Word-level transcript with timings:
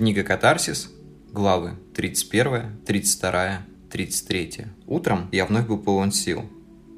Книга 0.00 0.22
«Катарсис», 0.22 0.90
главы 1.30 1.72
31, 1.94 2.78
32, 2.86 3.66
33. 3.90 4.52
Утром 4.86 5.28
я 5.30 5.44
вновь 5.44 5.66
был 5.66 5.76
полон 5.76 6.10
сил. 6.10 6.46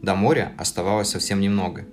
До 0.02 0.14
моря 0.14 0.52
оставалось 0.56 1.08
совсем 1.08 1.40
немного. 1.40 1.84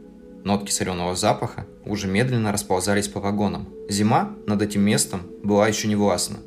Нотки 0.43 0.69
соленого 0.69 1.15
запаха 1.15 1.65
уже 1.83 2.07
медленно 2.07 2.51
расползались 2.51 3.07
по 3.07 3.19
вагонам. 3.19 3.69
Зима 3.89 4.35
над 4.45 4.61
этим 4.61 4.83
местом 4.83 5.21
была 5.43 5.67
еще 5.67 5.87
не 5.87 5.95
властна. 5.95 6.37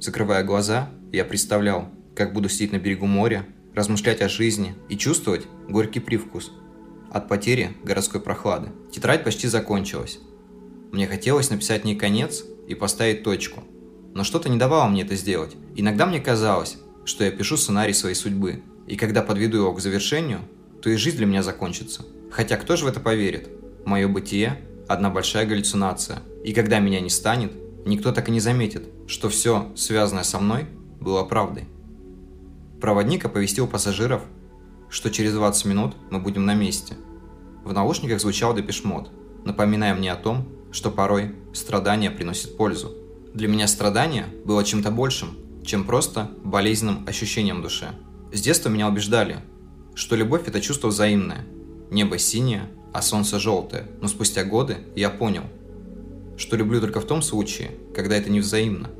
Закрывая 0.00 0.42
глаза, 0.42 0.90
я 1.12 1.24
представлял, 1.24 1.88
как 2.16 2.32
буду 2.32 2.48
сидеть 2.48 2.72
на 2.72 2.78
берегу 2.78 3.06
моря, 3.06 3.46
размышлять 3.72 4.20
о 4.20 4.28
жизни 4.28 4.74
и 4.88 4.96
чувствовать 4.96 5.46
горький 5.68 6.00
привкус 6.00 6.50
от 7.12 7.28
потери 7.28 7.76
городской 7.84 8.20
прохлады. 8.20 8.70
Тетрадь 8.90 9.22
почти 9.22 9.46
закончилась. 9.46 10.18
Мне 10.90 11.06
хотелось 11.06 11.50
написать 11.50 11.82
в 11.82 11.84
ней 11.84 11.94
конец 11.94 12.42
и 12.66 12.74
поставить 12.74 13.22
точку. 13.22 13.62
Но 14.14 14.24
что-то 14.24 14.48
не 14.48 14.56
давало 14.56 14.88
мне 14.88 15.02
это 15.02 15.14
сделать. 15.16 15.56
Иногда 15.76 16.06
мне 16.06 16.20
казалось, 16.20 16.78
что 17.04 17.24
я 17.24 17.30
пишу 17.30 17.56
сценарий 17.56 17.92
своей 17.92 18.14
судьбы, 18.14 18.62
и 18.86 18.96
когда 18.96 19.22
подведу 19.22 19.58
его 19.58 19.74
к 19.74 19.80
завершению, 19.80 20.40
то 20.82 20.90
и 20.90 20.96
жизнь 20.96 21.16
для 21.16 21.26
меня 21.26 21.42
закончится. 21.42 22.04
Хотя 22.30 22.56
кто 22.56 22.76
же 22.76 22.84
в 22.84 22.88
это 22.88 23.00
поверит? 23.00 23.48
Мое 23.84 24.08
бытие– 24.08 24.60
одна 24.88 25.10
большая 25.10 25.46
галлюцинация. 25.46 26.20
И 26.44 26.52
когда 26.52 26.78
меня 26.78 27.00
не 27.00 27.10
станет, 27.10 27.52
никто 27.84 28.12
так 28.12 28.28
и 28.28 28.32
не 28.32 28.40
заметит, 28.40 28.84
что 29.06 29.28
все, 29.28 29.72
связанное 29.76 30.24
со 30.24 30.38
мной, 30.38 30.66
было 31.00 31.24
правдой. 31.24 31.64
Проводник 32.80 33.24
оповестил 33.24 33.66
пассажиров, 33.66 34.22
что 34.88 35.10
через 35.10 35.32
20 35.32 35.64
минут 35.64 35.96
мы 36.10 36.20
будем 36.20 36.44
на 36.44 36.54
месте. 36.54 36.94
В 37.64 37.72
наушниках 37.72 38.20
звучал 38.20 38.54
депешмот, 38.54 39.10
напоминая 39.44 39.94
мне 39.94 40.12
о 40.12 40.16
том, 40.16 40.48
что 40.70 40.90
порой 40.90 41.34
страдания 41.52 42.10
приносят 42.10 42.56
пользу. 42.56 42.94
Для 43.34 43.48
меня 43.48 43.68
страдание 43.68 44.26
было 44.44 44.64
чем-то 44.64 44.90
большим, 44.90 45.36
чем 45.64 45.84
просто 45.84 46.30
болезненным 46.44 47.06
ощущением 47.06 47.62
души. 47.62 47.88
С 48.32 48.40
детства 48.40 48.68
меня 48.68 48.88
убеждали, 48.88 49.38
что 49.94 50.16
любовь– 50.16 50.42
это 50.46 50.60
чувство 50.60 50.88
взаимное. 50.88 51.46
Небо 51.90 52.18
синее, 52.18 52.70
а 52.92 53.02
солнце 53.02 53.38
желтое. 53.38 53.86
Но 54.00 54.08
спустя 54.08 54.44
годы 54.44 54.78
я 54.96 55.10
понял, 55.10 55.44
что 56.36 56.56
люблю 56.56 56.80
только 56.80 57.00
в 57.00 57.06
том 57.06 57.22
случае, 57.22 57.72
когда 57.94 58.16
это 58.16 58.30
не 58.30 58.40
взаимно. 58.40 58.90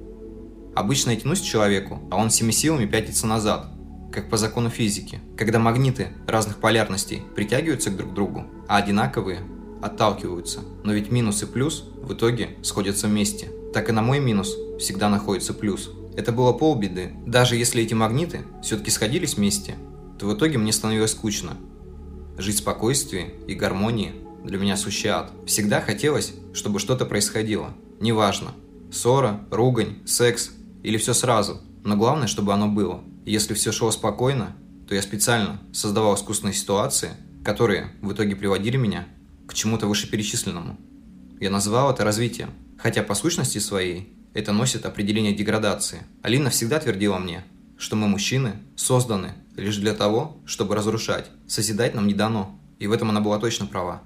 Обычно 0.74 1.10
я 1.10 1.16
тянусь 1.16 1.40
к 1.40 1.44
человеку, 1.44 2.00
а 2.10 2.16
он 2.16 2.28
всеми 2.28 2.50
силами 2.50 2.86
пятится 2.86 3.26
назад, 3.26 3.66
как 4.12 4.30
по 4.30 4.36
закону 4.36 4.70
физики, 4.70 5.20
когда 5.36 5.58
магниты 5.58 6.08
разных 6.26 6.58
полярностей 6.58 7.22
притягиваются 7.34 7.90
друг 7.90 8.10
к 8.10 8.14
другу, 8.14 8.44
а 8.68 8.76
одинаковые 8.76 9.40
отталкиваются. 9.82 10.60
Но 10.84 10.92
ведь 10.92 11.10
минус 11.10 11.42
и 11.42 11.46
плюс 11.46 11.88
в 12.02 12.12
итоге 12.12 12.56
сходятся 12.62 13.06
вместе. 13.06 13.50
Так 13.72 13.88
и 13.88 13.92
на 13.92 14.02
мой 14.02 14.20
минус 14.20 14.56
всегда 14.78 15.08
находится 15.08 15.54
плюс. 15.54 15.90
Это 16.16 16.32
было 16.32 16.52
полбеды. 16.52 17.12
Даже 17.26 17.56
если 17.56 17.82
эти 17.82 17.94
магниты 17.94 18.42
все-таки 18.62 18.90
сходились 18.90 19.36
вместе, 19.36 19.76
то 20.18 20.26
в 20.26 20.34
итоге 20.34 20.58
мне 20.58 20.72
становилось 20.72 21.12
скучно. 21.12 21.56
Жить 22.36 22.56
в 22.56 22.58
спокойствии 22.58 23.34
и 23.46 23.54
гармонии 23.54 24.14
для 24.44 24.58
меня 24.58 24.76
сущий 24.76 25.08
ад. 25.10 25.32
Всегда 25.46 25.80
хотелось, 25.80 26.34
чтобы 26.52 26.78
что-то 26.78 27.04
происходило. 27.04 27.72
Неважно. 28.00 28.52
Ссора, 28.92 29.40
ругань, 29.50 29.98
секс 30.06 30.50
или 30.82 30.96
все 30.96 31.14
сразу. 31.14 31.60
Но 31.84 31.96
главное, 31.96 32.26
чтобы 32.26 32.52
оно 32.52 32.68
было. 32.68 33.00
И 33.24 33.32
если 33.32 33.54
все 33.54 33.72
шло 33.72 33.90
спокойно, 33.90 34.56
то 34.88 34.94
я 34.94 35.02
специально 35.02 35.60
создавал 35.72 36.14
искусственные 36.14 36.54
ситуации, 36.54 37.10
которые 37.44 37.92
в 38.00 38.12
итоге 38.12 38.34
приводили 38.34 38.76
меня 38.76 39.06
к 39.46 39.54
чему-то 39.54 39.86
вышеперечисленному. 39.86 40.78
Я 41.40 41.50
называл 41.50 41.92
это 41.92 42.04
развитием, 42.04 42.50
хотя 42.78 43.02
по 43.02 43.14
сущности 43.14 43.58
своей 43.58 44.14
это 44.34 44.52
носит 44.52 44.86
определение 44.86 45.34
деградации. 45.34 46.02
Алина 46.22 46.50
всегда 46.50 46.78
твердила 46.78 47.18
мне, 47.18 47.44
что 47.76 47.96
мы, 47.96 48.08
мужчины, 48.08 48.54
созданы 48.76 49.34
лишь 49.56 49.76
для 49.76 49.94
того, 49.94 50.40
чтобы 50.46 50.74
разрушать. 50.74 51.26
Созидать 51.46 51.94
нам 51.94 52.06
не 52.06 52.14
дано. 52.14 52.58
И 52.78 52.86
в 52.86 52.92
этом 52.92 53.10
она 53.10 53.20
была 53.20 53.38
точно 53.38 53.66
права. 53.66 54.02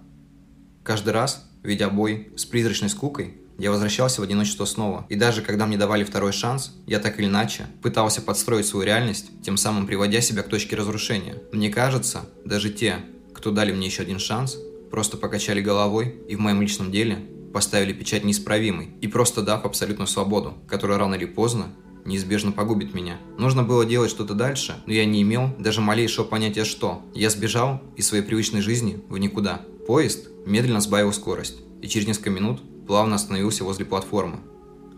Каждый 0.82 1.10
раз, 1.10 1.46
ведя 1.62 1.90
бой 1.90 2.32
с 2.36 2.44
призрачной 2.44 2.88
скукой, 2.88 3.36
я 3.58 3.70
возвращался 3.70 4.20
в 4.20 4.24
одиночество 4.24 4.64
снова. 4.64 5.06
И 5.10 5.14
даже 5.14 5.42
когда 5.42 5.66
мне 5.66 5.76
давали 5.76 6.04
второй 6.04 6.32
шанс, 6.32 6.72
я 6.86 6.98
так 6.98 7.18
или 7.18 7.26
иначе 7.26 7.66
пытался 7.82 8.22
подстроить 8.22 8.66
свою 8.66 8.86
реальность, 8.86 9.26
тем 9.42 9.56
самым 9.56 9.86
приводя 9.86 10.20
себя 10.22 10.42
к 10.42 10.48
точке 10.48 10.74
разрушения. 10.74 11.36
Мне 11.52 11.70
кажется, 11.70 12.22
даже 12.44 12.70
те, 12.70 12.96
кто 13.34 13.50
дали 13.50 13.72
мне 13.72 13.86
еще 13.86 14.02
один 14.02 14.18
шанс, 14.18 14.56
просто 14.90 15.16
покачали 15.18 15.60
головой 15.60 16.16
и 16.28 16.36
в 16.36 16.40
моем 16.40 16.62
личном 16.62 16.90
деле 16.90 17.18
поставили 17.52 17.92
печать 17.92 18.24
неисправимой 18.24 18.90
и 19.00 19.08
просто 19.08 19.42
дав 19.42 19.64
абсолютную 19.64 20.06
свободу, 20.06 20.54
которая 20.66 20.98
рано 20.98 21.14
или 21.14 21.26
поздно 21.26 21.74
неизбежно 22.04 22.52
погубит 22.52 22.94
меня. 22.94 23.18
Нужно 23.38 23.62
было 23.62 23.84
делать 23.84 24.10
что-то 24.10 24.34
дальше, 24.34 24.82
но 24.86 24.92
я 24.92 25.04
не 25.04 25.22
имел 25.22 25.50
даже 25.58 25.80
малейшего 25.80 26.24
понятия 26.24 26.64
что. 26.64 27.02
Я 27.14 27.30
сбежал 27.30 27.82
из 27.96 28.06
своей 28.06 28.22
привычной 28.22 28.60
жизни 28.60 29.02
в 29.08 29.18
никуда. 29.18 29.62
Поезд 29.86 30.28
медленно 30.46 30.80
сбавил 30.80 31.12
скорость, 31.12 31.60
и 31.80 31.88
через 31.88 32.06
несколько 32.06 32.30
минут 32.30 32.60
плавно 32.86 33.16
остановился 33.16 33.64
возле 33.64 33.84
платформы. 33.84 34.40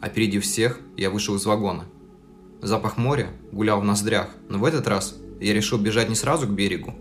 Опередив 0.01 0.45
всех, 0.45 0.81
я 0.97 1.11
вышел 1.11 1.35
из 1.37 1.47
вагона. 1.47 1.85
Запах 2.63 2.97
моря 2.97 3.31
гулял 3.53 3.81
в 3.81 3.85
ноздрях, 3.85 4.29
но 4.49 4.59
в 4.59 4.65
этот 4.65 4.87
раз 4.87 5.17
я 5.41 5.53
решил 5.53 5.79
бежать 5.79 6.09
не 6.09 6.15
сразу 6.15 6.47
к 6.47 6.51
берегу, 6.51 6.95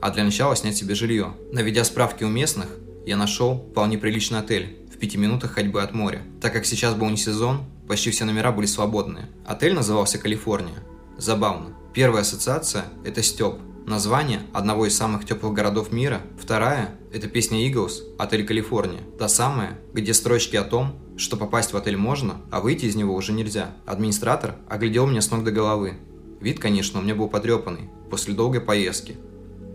а 0.00 0.10
для 0.10 0.24
начала 0.24 0.56
снять 0.56 0.76
себе 0.76 0.94
жилье. 0.94 1.34
Наведя 1.52 1.84
справки 1.84 2.24
у 2.24 2.28
местных, 2.28 2.68
я 3.06 3.16
нашел 3.16 3.66
вполне 3.70 3.98
приличный 3.98 4.38
отель 4.38 4.78
в 4.94 4.98
пяти 4.98 5.18
минутах 5.18 5.52
ходьбы 5.52 5.82
от 5.82 5.92
моря. 5.92 6.22
Так 6.40 6.52
как 6.52 6.64
сейчас 6.64 6.94
был 6.94 7.10
не 7.10 7.16
сезон, 7.16 7.64
почти 7.88 8.10
все 8.10 8.24
номера 8.24 8.52
были 8.52 8.66
свободные. 8.66 9.28
Отель 9.44 9.74
назывался 9.74 10.18
«Калифорния». 10.18 10.82
Забавно. 11.18 11.74
Первая 11.92 12.22
ассоциация– 12.22 12.84
это 13.04 13.22
Степ, 13.22 13.56
название 13.86 14.40
одного 14.52 14.86
из 14.86 14.96
самых 14.96 15.24
теплых 15.24 15.52
городов 15.52 15.92
мира. 15.92 16.20
Вторая– 16.40 16.96
это 17.12 17.28
песня 17.28 17.68
Eagles 17.68 18.16
«Отель 18.18 18.46
Калифорния». 18.46 19.00
Та 19.18 19.28
самая, 19.28 19.78
где 19.92 20.14
строчки 20.14 20.56
о 20.56 20.64
том, 20.64 20.96
что 21.16 21.36
попасть 21.36 21.72
в 21.72 21.76
отель 21.76 21.96
можно, 21.96 22.36
а 22.50 22.60
выйти 22.60 22.86
из 22.86 22.96
него 22.96 23.14
уже 23.14 23.32
нельзя. 23.32 23.72
Администратор 23.86 24.56
оглядел 24.68 25.06
меня 25.06 25.20
с 25.20 25.30
ног 25.30 25.44
до 25.44 25.50
головы. 25.50 25.94
Вид, 26.40 26.58
конечно, 26.58 27.00
у 27.00 27.02
меня 27.02 27.14
был 27.14 27.28
потрепанный, 27.28 27.90
после 28.10 28.34
долгой 28.34 28.60
поездки. 28.60 29.16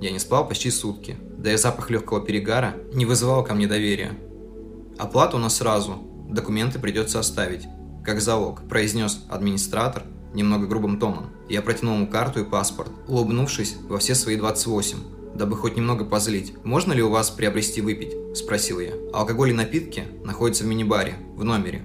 Я 0.01 0.11
не 0.11 0.19
спал 0.19 0.47
почти 0.47 0.71
сутки, 0.71 1.17
да 1.37 1.53
и 1.53 1.57
запах 1.57 1.89
легкого 1.89 2.21
перегара 2.21 2.75
не 2.93 3.05
вызывал 3.05 3.43
ко 3.43 3.53
мне 3.53 3.67
доверия. 3.67 4.11
Оплату 4.99 5.37
на 5.37 5.49
сразу, 5.49 6.03
документы 6.29 6.77
придется 6.77 7.19
оставить, 7.19 7.67
как 8.03 8.21
залог, 8.21 8.67
произнес 8.67 9.23
администратор 9.29 10.03
немного 10.33 10.67
грубым 10.67 10.99
тоном. 10.99 11.31
Я 11.47 11.61
протянул 11.61 11.95
ему 11.95 12.07
карту 12.07 12.41
и 12.41 12.43
паспорт, 12.43 12.91
улыбнувшись 13.07 13.77
во 13.87 13.97
все 13.97 14.13
свои 14.13 14.35
28, 14.35 14.97
дабы 15.35 15.55
хоть 15.55 15.77
немного 15.77 16.05
позлить. 16.05 16.53
«Можно 16.63 16.93
ли 16.93 17.01
у 17.01 17.09
вас 17.09 17.31
приобрести 17.31 17.81
выпить?»– 17.81 18.13
спросил 18.35 18.79
я. 18.79 18.91
«Алкоголь 19.13 19.51
и 19.51 19.53
напитки 19.53 20.03
находятся 20.23 20.65
в 20.65 20.67
мини-баре, 20.67 21.15
в 21.35 21.43
номере. 21.43 21.81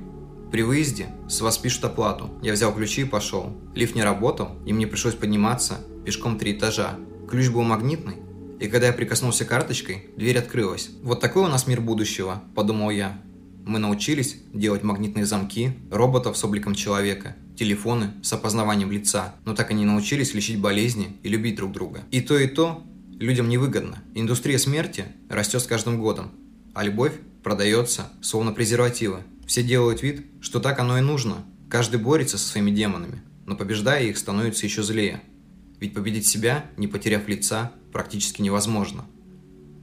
При 0.50 0.62
выезде 0.62 1.06
с 1.28 1.40
вас 1.40 1.56
пишут 1.56 1.84
оплату. 1.84 2.30
Я 2.42 2.52
взял 2.52 2.74
ключи 2.74 3.02
и 3.02 3.06
пошел. 3.06 3.56
Лифт 3.74 3.94
не 3.94 4.02
работал, 4.02 4.50
и 4.66 4.72
мне 4.72 4.86
пришлось 4.86 5.14
подниматься 5.14 5.78
пешком 6.04 6.38
три 6.38 6.52
этажа, 6.52 6.98
Ключ 7.28 7.48
был 7.48 7.62
магнитный, 7.62 8.16
и 8.60 8.68
когда 8.68 8.88
я 8.88 8.92
прикоснулся 8.92 9.44
карточкой, 9.44 10.06
дверь 10.16 10.38
открылась. 10.38 10.90
Вот 11.02 11.20
такой 11.20 11.42
у 11.42 11.48
нас 11.48 11.66
мир 11.66 11.80
будущего, 11.80 12.42
подумал 12.54 12.90
я. 12.90 13.20
Мы 13.66 13.78
научились 13.78 14.36
делать 14.52 14.82
магнитные 14.82 15.24
замки, 15.24 15.72
роботов 15.90 16.36
с 16.36 16.44
обликом 16.44 16.74
человека, 16.74 17.34
телефоны 17.56 18.10
с 18.22 18.32
опознаванием 18.32 18.92
лица, 18.92 19.34
но 19.44 19.54
так 19.54 19.70
и 19.70 19.74
не 19.74 19.84
научились 19.84 20.34
лечить 20.34 20.60
болезни 20.60 21.16
и 21.22 21.28
любить 21.28 21.56
друг 21.56 21.72
друга. 21.72 22.02
И 22.10 22.20
то, 22.20 22.38
и 22.38 22.46
то 22.46 22.84
людям 23.18 23.48
невыгодно. 23.48 24.02
Индустрия 24.14 24.58
смерти 24.58 25.06
растет 25.30 25.62
с 25.62 25.66
каждым 25.66 26.00
годом, 26.00 26.30
а 26.74 26.84
любовь 26.84 27.14
продается, 27.42 28.12
словно 28.20 28.52
презервативы. 28.52 29.22
Все 29.46 29.62
делают 29.62 30.02
вид, 30.02 30.26
что 30.40 30.60
так 30.60 30.78
оно 30.78 30.98
и 30.98 31.02
нужно. 31.02 31.44
Каждый 31.70 32.00
борется 32.00 32.38
со 32.38 32.48
своими 32.48 32.70
демонами, 32.70 33.22
но 33.46 33.56
побеждая 33.56 34.04
их 34.04 34.18
становится 34.18 34.66
еще 34.66 34.82
злее. 34.82 35.22
Ведь 35.80 35.94
победить 35.94 36.26
себя, 36.26 36.66
не 36.76 36.86
потеряв 36.86 37.28
лица, 37.28 37.72
практически 37.94 38.42
невозможно. 38.42 39.06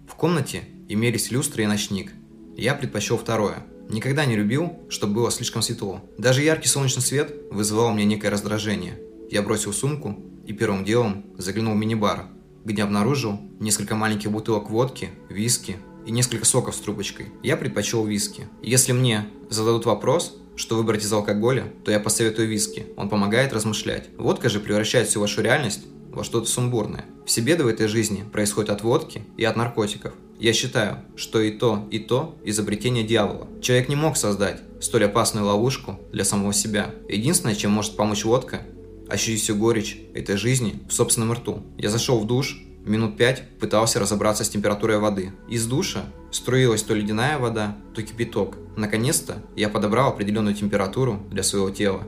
В 0.07 0.15
комнате 0.15 0.63
имелись 0.89 1.31
люстры 1.31 1.63
и 1.63 1.65
ночник. 1.65 2.11
Я 2.55 2.75
предпочел 2.75 3.17
второе. 3.17 3.65
Никогда 3.89 4.25
не 4.25 4.35
любил, 4.35 4.73
чтобы 4.89 5.15
было 5.15 5.31
слишком 5.31 5.61
светло. 5.61 6.01
Даже 6.17 6.43
яркий 6.43 6.67
солнечный 6.67 7.01
свет 7.01 7.33
вызывал 7.49 7.87
у 7.87 7.93
меня 7.93 8.05
некое 8.05 8.29
раздражение. 8.29 8.99
Я 9.31 9.41
бросил 9.41 9.73
сумку 9.73 10.19
и 10.45 10.51
первым 10.51 10.83
делом 10.83 11.25
заглянул 11.37 11.73
в 11.73 11.77
мини-бар, 11.77 12.27
где 12.65 12.83
обнаружил 12.83 13.39
несколько 13.59 13.95
маленьких 13.95 14.29
бутылок 14.29 14.69
водки, 14.69 15.09
виски 15.29 15.77
и 16.05 16.11
несколько 16.11 16.45
соков 16.45 16.75
с 16.75 16.79
трубочкой. 16.79 17.27
Я 17.41 17.55
предпочел 17.55 18.05
виски. 18.05 18.47
Если 18.61 18.91
мне 18.91 19.29
зададут 19.49 19.85
вопрос, 19.85 20.37
что 20.57 20.75
выбрать 20.75 21.05
из 21.05 21.13
алкоголя, 21.13 21.71
то 21.85 21.91
я 21.91 21.99
посоветую 22.01 22.49
виски. 22.49 22.87
Он 22.97 23.07
помогает 23.07 23.53
размышлять. 23.53 24.09
Водка 24.17 24.49
же 24.49 24.59
превращает 24.59 25.07
всю 25.07 25.21
вашу 25.21 25.41
реальность 25.41 25.85
во 26.11 26.23
что-то 26.23 26.47
сумбурное. 26.47 27.05
Все 27.25 27.41
беды 27.41 27.63
в 27.63 27.67
этой 27.67 27.87
жизни 27.87 28.23
происходят 28.31 28.69
от 28.69 28.83
водки 28.83 29.23
и 29.37 29.43
от 29.43 29.55
наркотиков. 29.55 30.13
Я 30.39 30.53
считаю, 30.53 30.97
что 31.15 31.39
и 31.39 31.51
то, 31.51 31.87
и 31.91 31.99
то 31.99 32.35
изобретение 32.43 33.03
дьявола. 33.03 33.47
Человек 33.61 33.89
не 33.89 33.95
мог 33.95 34.17
создать 34.17 34.61
столь 34.79 35.05
опасную 35.05 35.45
ловушку 35.45 35.99
для 36.11 36.25
самого 36.25 36.53
себя. 36.53 36.95
Единственное, 37.07 37.55
чем 37.55 37.71
может 37.71 37.95
помочь 37.95 38.25
водка, 38.25 38.63
ощутить 39.07 39.43
всю 39.43 39.55
горечь 39.55 39.99
этой 40.13 40.37
жизни 40.37 40.81
в 40.89 40.93
собственном 40.93 41.33
рту. 41.33 41.63
Я 41.77 41.89
зашел 41.89 42.19
в 42.19 42.25
душ, 42.25 42.57
минут 42.85 43.17
пять 43.17 43.43
пытался 43.59 43.99
разобраться 43.99 44.43
с 44.43 44.49
температурой 44.49 44.97
воды. 44.97 45.31
Из 45.47 45.65
душа 45.67 46.05
струилась 46.31 46.83
то 46.83 46.93
ледяная 46.93 47.37
вода, 47.37 47.77
то 47.93 48.01
кипяток. 48.01 48.57
Наконец-то 48.75 49.43
я 49.55 49.69
подобрал 49.69 50.09
определенную 50.09 50.55
температуру 50.55 51.21
для 51.29 51.43
своего 51.43 51.69
тела 51.69 52.07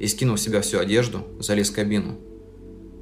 и, 0.00 0.06
скинув 0.06 0.38
в 0.38 0.42
себя 0.42 0.60
всю 0.60 0.78
одежду, 0.78 1.26
залез 1.40 1.70
в 1.70 1.74
кабину. 1.74 2.16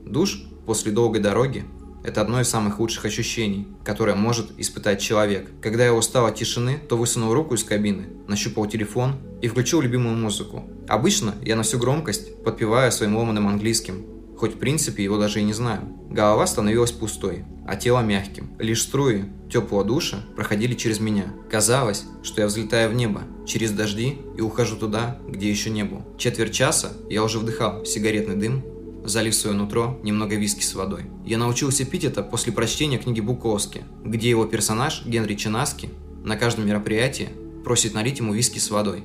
Душ 0.05 0.43
после 0.67 0.93
долгой 0.93 1.21
дороги– 1.21 1.65
это 2.05 2.21
одно 2.21 2.41
из 2.41 2.49
самых 2.49 2.79
лучших 2.81 3.07
ощущений, 3.07 3.67
которое 3.83 4.15
может 4.15 4.53
испытать 4.59 5.01
человек. 5.01 5.51
Когда 5.63 5.87
я 5.87 5.95
устал 5.95 6.27
от 6.27 6.35
тишины, 6.35 6.79
то 6.87 6.99
высунул 6.99 7.33
руку 7.33 7.55
из 7.55 7.65
кабины, 7.65 8.09
нащупал 8.29 8.67
телефон 8.67 9.17
и 9.41 9.49
включил 9.49 9.81
любимую 9.81 10.15
музыку. 10.15 10.65
Обычно 10.87 11.35
я 11.43 11.57
на 11.57 11.63
всю 11.63 11.79
громкость 11.79 12.43
подпеваю 12.45 12.93
своим 12.93 13.17
ломаным 13.17 13.49
английским, 13.49 14.05
хоть 14.37 14.57
в 14.57 14.59
принципе 14.59 15.03
его 15.03 15.17
даже 15.17 15.41
и 15.41 15.45
не 15.45 15.55
знаю. 15.55 15.89
Голова 16.11 16.47
становилась 16.47 16.93
пустой, 16.93 17.45
а 17.67 17.75
тело 17.77 18.01
мягким. 18.01 18.51
Лишь 18.59 18.83
струи 18.83 19.25
теплого 19.51 19.83
душа 19.83 20.19
проходили 20.37 20.75
через 20.75 21.01
меня. 21.01 21.33
Казалось, 21.51 22.05
что 22.23 22.43
я 22.43 22.47
взлетаю 22.47 22.91
в 22.91 22.95
небо, 22.95 23.23
через 23.47 23.71
дожди 23.73 24.19
и 24.37 24.43
ухожу 24.43 24.77
туда, 24.77 25.19
где 25.27 25.49
еще 25.49 25.71
не 25.71 25.85
был. 25.85 26.03
Четверть 26.19 26.53
часа 26.53 26.93
я 27.09 27.25
уже 27.25 27.39
вдыхал 27.39 27.87
сигаретный 27.87 28.37
дым, 28.37 28.63
залив 29.05 29.35
свое 29.35 29.57
нутро 29.57 30.01
немного 30.03 30.35
виски 30.37 30.63
с 30.63 30.75
водой. 30.75 31.05
Я 31.25 31.39
научился 31.39 31.85
пить 31.85 32.05
это 32.05 32.23
после 32.23 32.53
прочтения 32.53 32.99
книги 32.99 33.21
Буковски, 33.21 33.85
где 34.05 34.31
его 34.31 34.47
персонаж 34.47 35.05
Генри 35.07 35.35
Чинаски 35.35 35.91
на 36.25 36.37
каждом 36.37 36.67
мероприятии 36.67 37.29
просит 37.65 37.95
налить 37.95 38.19
ему 38.19 38.33
виски 38.33 38.59
с 38.59 38.71
водой. 38.71 39.05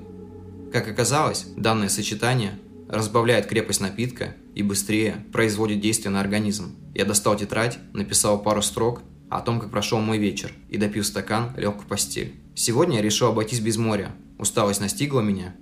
Как 0.71 0.87
оказалось, 0.87 1.45
данное 1.57 1.89
сочетание 1.89 2.59
разбавляет 2.87 3.45
крепость 3.45 3.81
напитка 3.81 4.35
и 4.55 4.63
быстрее 4.63 5.25
производит 5.31 5.79
действие 5.79 6.11
на 6.11 6.21
организм. 6.21 6.75
Я 6.95 7.05
достал 7.05 7.35
тетрадь, 7.35 7.77
написал 7.93 8.41
пару 8.41 8.61
строк 8.61 9.01
о 9.29 9.41
том, 9.41 9.59
как 9.59 9.69
прошел 9.69 9.99
мой 9.99 10.17
вечер, 10.17 10.51
и 10.69 10.77
допив 10.77 11.05
стакан, 11.05 11.53
лег 11.55 11.81
в 11.81 11.85
постель. 11.85 12.35
Сегодня 12.55 12.97
я 12.97 13.01
решил 13.01 13.27
обойтись 13.27 13.59
без 13.59 13.77
моря. 13.77 14.11
Усталость 14.39 14.81
настигла 14.81 15.21
меня, 15.21 15.55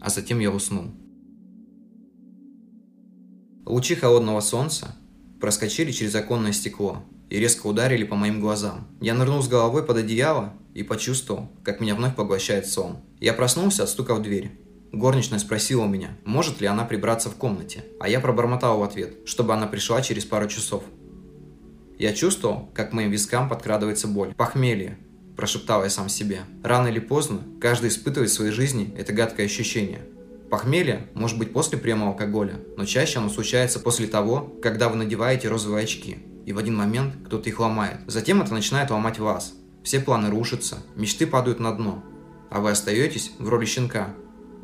а 0.00 0.08
затем 0.08 0.38
я 0.38 0.50
уснул. 0.50 0.94
Лучи 3.68 3.94
холодного 3.94 4.40
солнца 4.40 4.96
проскочили 5.42 5.92
через 5.92 6.14
оконное 6.14 6.52
стекло 6.52 7.04
и 7.28 7.38
резко 7.38 7.66
ударили 7.66 8.02
по 8.02 8.16
моим 8.16 8.40
глазам. 8.40 8.88
Я 8.98 9.12
нырнул 9.12 9.42
с 9.42 9.48
головой 9.48 9.84
под 9.84 9.98
одеяло 9.98 10.54
и 10.72 10.82
почувствовал, 10.82 11.50
как 11.62 11.78
меня 11.78 11.94
вновь 11.94 12.16
поглощает 12.16 12.66
сон. 12.66 12.96
Я 13.20 13.34
проснулся 13.34 13.82
от 13.82 13.90
стука 13.90 14.14
в 14.14 14.22
дверь. 14.22 14.58
Горничная 14.90 15.38
спросила 15.38 15.84
меня, 15.84 16.16
может 16.24 16.62
ли 16.62 16.66
она 16.66 16.86
прибраться 16.86 17.28
в 17.28 17.34
комнате, 17.34 17.84
а 18.00 18.08
я 18.08 18.20
пробормотал 18.20 18.78
в 18.78 18.82
ответ, 18.82 19.18
чтобы 19.26 19.52
она 19.52 19.66
пришла 19.66 20.00
через 20.00 20.24
пару 20.24 20.48
часов. 20.48 20.82
Я 21.98 22.14
чувствовал, 22.14 22.70
как 22.72 22.94
моим 22.94 23.10
вискам 23.10 23.50
подкрадывается 23.50 24.08
боль. 24.08 24.32
Похмелье, 24.34 24.96
прошептал 25.36 25.84
я 25.84 25.90
сам 25.90 26.08
себе. 26.08 26.40
Рано 26.64 26.88
или 26.88 27.00
поздно 27.00 27.42
каждый 27.60 27.90
испытывает 27.90 28.30
в 28.30 28.34
своей 28.34 28.52
жизни 28.52 28.94
это 28.96 29.12
гадкое 29.12 29.44
ощущение. 29.44 30.00
Похмелье 30.50 31.08
может 31.14 31.38
быть 31.38 31.52
после 31.52 31.78
приема 31.78 32.08
алкоголя, 32.08 32.60
но 32.76 32.86
чаще 32.86 33.18
оно 33.18 33.28
случается 33.28 33.80
после 33.80 34.06
того, 34.06 34.56
когда 34.62 34.88
вы 34.88 34.96
надеваете 34.96 35.48
розовые 35.48 35.84
очки, 35.84 36.18
и 36.46 36.52
в 36.52 36.58
один 36.58 36.76
момент 36.76 37.14
кто-то 37.26 37.50
их 37.50 37.60
ломает. 37.60 37.98
Затем 38.06 38.40
это 38.40 38.54
начинает 38.54 38.90
ломать 38.90 39.18
вас. 39.18 39.52
Все 39.84 40.00
планы 40.00 40.30
рушатся, 40.30 40.78
мечты 40.96 41.26
падают 41.26 41.60
на 41.60 41.72
дно, 41.72 42.02
а 42.50 42.60
вы 42.60 42.70
остаетесь 42.70 43.32
в 43.38 43.48
роли 43.48 43.66
щенка, 43.66 44.14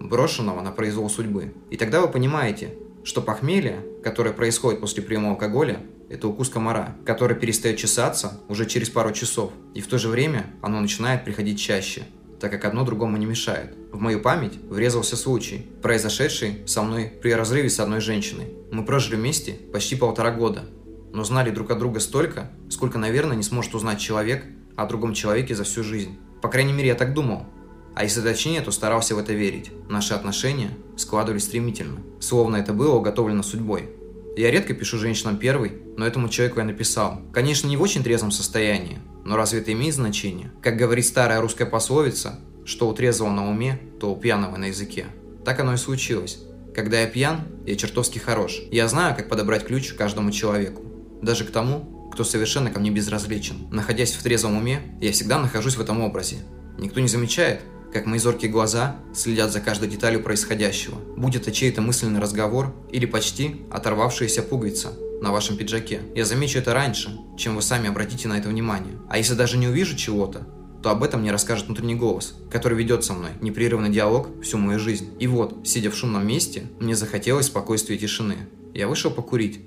брошенного 0.00 0.62
на 0.62 0.70
произвол 0.70 1.10
судьбы. 1.10 1.52
И 1.70 1.76
тогда 1.76 2.00
вы 2.00 2.08
понимаете, 2.08 2.74
что 3.04 3.20
похмелье, 3.20 3.84
которое 4.02 4.32
происходит 4.32 4.80
после 4.80 5.02
приема 5.02 5.30
алкоголя, 5.30 5.80
это 6.08 6.28
укус 6.28 6.48
комара, 6.48 6.96
который 7.04 7.36
перестает 7.36 7.76
чесаться 7.76 8.40
уже 8.48 8.66
через 8.66 8.88
пару 8.88 9.12
часов, 9.12 9.52
и 9.74 9.80
в 9.80 9.86
то 9.86 9.98
же 9.98 10.08
время 10.08 10.46
оно 10.62 10.80
начинает 10.80 11.24
приходить 11.24 11.60
чаще, 11.60 12.04
так 12.40 12.50
как 12.50 12.64
одно 12.64 12.84
другому 12.84 13.16
не 13.18 13.26
мешает. 13.26 13.74
В 13.94 14.00
мою 14.00 14.18
память 14.18 14.58
врезался 14.68 15.16
случай, 15.16 15.68
произошедший 15.80 16.62
со 16.66 16.82
мной 16.82 17.12
при 17.22 17.30
разрыве 17.30 17.70
с 17.70 17.78
одной 17.78 18.00
женщиной. 18.00 18.48
Мы 18.72 18.84
прожили 18.84 19.14
вместе 19.14 19.52
почти 19.72 19.94
полтора 19.94 20.32
года, 20.32 20.64
но 21.12 21.22
знали 21.22 21.50
друг 21.50 21.70
от 21.70 21.78
друга 21.78 22.00
столько, 22.00 22.50
сколько, 22.68 22.98
наверное, 22.98 23.36
не 23.36 23.44
сможет 23.44 23.72
узнать 23.72 24.00
человек 24.00 24.46
о 24.74 24.86
другом 24.86 25.14
человеке 25.14 25.54
за 25.54 25.62
всю 25.62 25.84
жизнь. 25.84 26.18
По 26.42 26.48
крайней 26.48 26.72
мере, 26.72 26.88
я 26.88 26.96
так 26.96 27.14
думал, 27.14 27.46
а 27.94 28.02
если 28.02 28.20
точнее, 28.20 28.62
то 28.62 28.72
старался 28.72 29.14
в 29.14 29.18
это 29.18 29.32
верить. 29.32 29.70
Наши 29.88 30.12
отношения 30.12 30.70
складывались 30.96 31.44
стремительно, 31.44 32.00
словно 32.18 32.56
это 32.56 32.72
было 32.72 32.96
уготовлено 32.96 33.44
судьбой. 33.44 33.90
Я 34.36 34.50
редко 34.50 34.74
пишу 34.74 34.98
женщинам 34.98 35.36
первый, 35.36 35.70
но 35.96 36.04
этому 36.04 36.28
человеку 36.28 36.58
я 36.58 36.66
написал. 36.66 37.20
Конечно, 37.32 37.68
не 37.68 37.76
в 37.76 37.82
очень 37.82 38.02
трезвом 38.02 38.32
состоянии, 38.32 38.98
но 39.24 39.36
разве 39.36 39.60
это 39.60 39.72
имеет 39.72 39.94
значение? 39.94 40.50
Как 40.60 40.76
говорит 40.76 41.06
старая 41.06 41.40
русская 41.40 41.66
пословица, 41.66 42.40
что 42.64 42.88
у 42.88 42.94
трезвого 42.94 43.30
на 43.30 43.48
уме, 43.48 43.80
то 44.00 44.12
у 44.12 44.16
пьяного 44.16 44.56
на 44.56 44.66
языке. 44.66 45.06
Так 45.44 45.60
оно 45.60 45.74
и 45.74 45.76
случилось. 45.76 46.38
Когда 46.74 47.00
я 47.00 47.06
пьян, 47.06 47.42
я 47.66 47.76
чертовски 47.76 48.18
хорош. 48.18 48.60
Я 48.70 48.88
знаю, 48.88 49.14
как 49.14 49.28
подобрать 49.28 49.64
ключ 49.64 49.92
каждому 49.92 50.30
человеку. 50.30 50.82
Даже 51.22 51.44
к 51.44 51.50
тому, 51.50 52.10
кто 52.12 52.24
совершенно 52.24 52.70
ко 52.70 52.80
мне 52.80 52.90
безразличен. 52.90 53.68
Находясь 53.70 54.14
в 54.14 54.22
трезвом 54.22 54.56
уме, 54.56 54.80
я 55.00 55.12
всегда 55.12 55.38
нахожусь 55.38 55.76
в 55.76 55.80
этом 55.80 56.00
образе. 56.00 56.36
Никто 56.78 57.00
не 57.00 57.08
замечает, 57.08 57.60
как 57.92 58.06
мои 58.06 58.18
зоркие 58.18 58.50
глаза 58.50 58.96
следят 59.14 59.52
за 59.52 59.60
каждой 59.60 59.88
деталью 59.88 60.20
происходящего, 60.20 60.96
будь 61.16 61.36
это 61.36 61.52
чей-то 61.52 61.80
мысленный 61.80 62.20
разговор 62.20 62.74
или 62.90 63.06
почти 63.06 63.62
оторвавшаяся 63.70 64.42
пуговица 64.42 64.92
на 65.22 65.30
вашем 65.30 65.56
пиджаке. 65.56 66.00
Я 66.14 66.24
замечу 66.24 66.58
это 66.58 66.74
раньше, 66.74 67.16
чем 67.38 67.54
вы 67.54 67.62
сами 67.62 67.88
обратите 67.88 68.26
на 68.26 68.36
это 68.36 68.48
внимание. 68.48 68.98
А 69.08 69.16
если 69.16 69.34
даже 69.34 69.56
не 69.56 69.68
увижу 69.68 69.96
чего-то, 69.96 70.46
то 70.84 70.90
об 70.90 71.02
этом 71.02 71.22
мне 71.22 71.32
расскажет 71.32 71.64
внутренний 71.64 71.94
голос, 71.94 72.34
который 72.50 72.76
ведет 72.76 73.04
со 73.04 73.14
мной 73.14 73.30
непрерывный 73.40 73.88
диалог 73.88 74.28
всю 74.42 74.58
мою 74.58 74.78
жизнь. 74.78 75.08
И 75.18 75.26
вот, 75.26 75.66
сидя 75.66 75.90
в 75.90 75.96
шумном 75.96 76.26
месте, 76.26 76.64
мне 76.78 76.94
захотелось 76.94 77.46
спокойствия 77.46 77.96
и 77.96 77.98
тишины. 77.98 78.36
Я 78.74 78.86
вышел 78.86 79.10
покурить, 79.10 79.62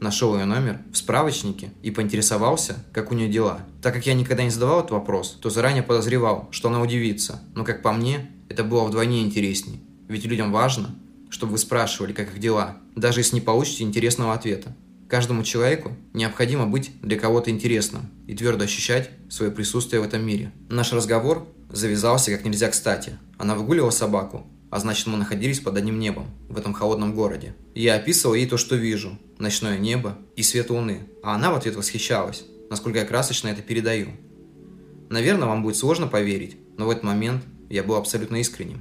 Нашел 0.00 0.34
ее 0.34 0.46
номер 0.46 0.80
в 0.92 0.96
справочнике 0.96 1.72
и 1.82 1.90
поинтересовался, 1.90 2.84
как 2.92 3.10
у 3.10 3.14
нее 3.14 3.28
дела. 3.28 3.60
Так 3.82 3.92
как 3.94 4.06
я 4.06 4.14
никогда 4.14 4.44
не 4.44 4.50
задавал 4.50 4.80
этот 4.80 4.92
вопрос, 4.92 5.38
то 5.40 5.50
заранее 5.50 5.82
подозревал, 5.82 6.48
что 6.50 6.68
она 6.68 6.80
удивится. 6.80 7.42
Но, 7.54 7.64
как 7.64 7.82
по 7.82 7.92
мне, 7.92 8.30
это 8.48 8.64
было 8.64 8.84
вдвойне 8.84 9.22
интересней. 9.22 9.82
Ведь 10.08 10.24
людям 10.24 10.52
важно, 10.52 10.94
чтобы 11.28 11.52
вы 11.52 11.58
спрашивали, 11.58 12.12
как 12.12 12.28
их 12.28 12.38
дела, 12.38 12.76
даже 12.94 13.20
если 13.20 13.36
не 13.36 13.40
получите 13.42 13.84
интересного 13.84 14.32
ответа. 14.32 14.74
Каждому 15.08 15.44
человеку 15.44 15.92
необходимо 16.14 16.66
быть 16.66 16.90
для 17.00 17.18
кого-то 17.18 17.50
интересным 17.50 18.10
и 18.26 18.34
твердо 18.34 18.64
ощущать 18.64 19.10
свое 19.30 19.52
присутствие 19.52 20.00
в 20.00 20.04
этом 20.04 20.26
мире. 20.26 20.52
Наш 20.68 20.92
разговор 20.92 21.46
завязался 21.70 22.32
как 22.32 22.44
нельзя 22.44 22.68
кстати. 22.68 23.18
Она 23.38 23.54
выгуливала 23.54 23.90
собаку, 23.90 24.46
а 24.70 24.80
значит 24.80 25.06
мы 25.06 25.16
находились 25.16 25.60
под 25.60 25.76
одним 25.76 26.00
небом 26.00 26.26
в 26.48 26.58
этом 26.58 26.72
холодном 26.72 27.14
городе. 27.14 27.54
Я 27.74 27.94
описывал 27.94 28.34
ей 28.34 28.46
то, 28.46 28.56
что 28.56 28.74
вижу, 28.74 29.16
ночное 29.38 29.78
небо 29.78 30.18
и 30.34 30.42
свет 30.42 30.70
луны, 30.70 31.00
а 31.22 31.34
она 31.34 31.52
в 31.52 31.54
ответ 31.54 31.76
восхищалась, 31.76 32.44
насколько 32.68 32.98
я 32.98 33.04
красочно 33.04 33.48
это 33.48 33.62
передаю. 33.62 34.08
Наверное, 35.08 35.46
вам 35.46 35.62
будет 35.62 35.76
сложно 35.76 36.08
поверить, 36.08 36.56
но 36.76 36.86
в 36.86 36.90
этот 36.90 37.04
момент 37.04 37.42
я 37.70 37.84
был 37.84 37.94
абсолютно 37.94 38.36
искренним. 38.36 38.80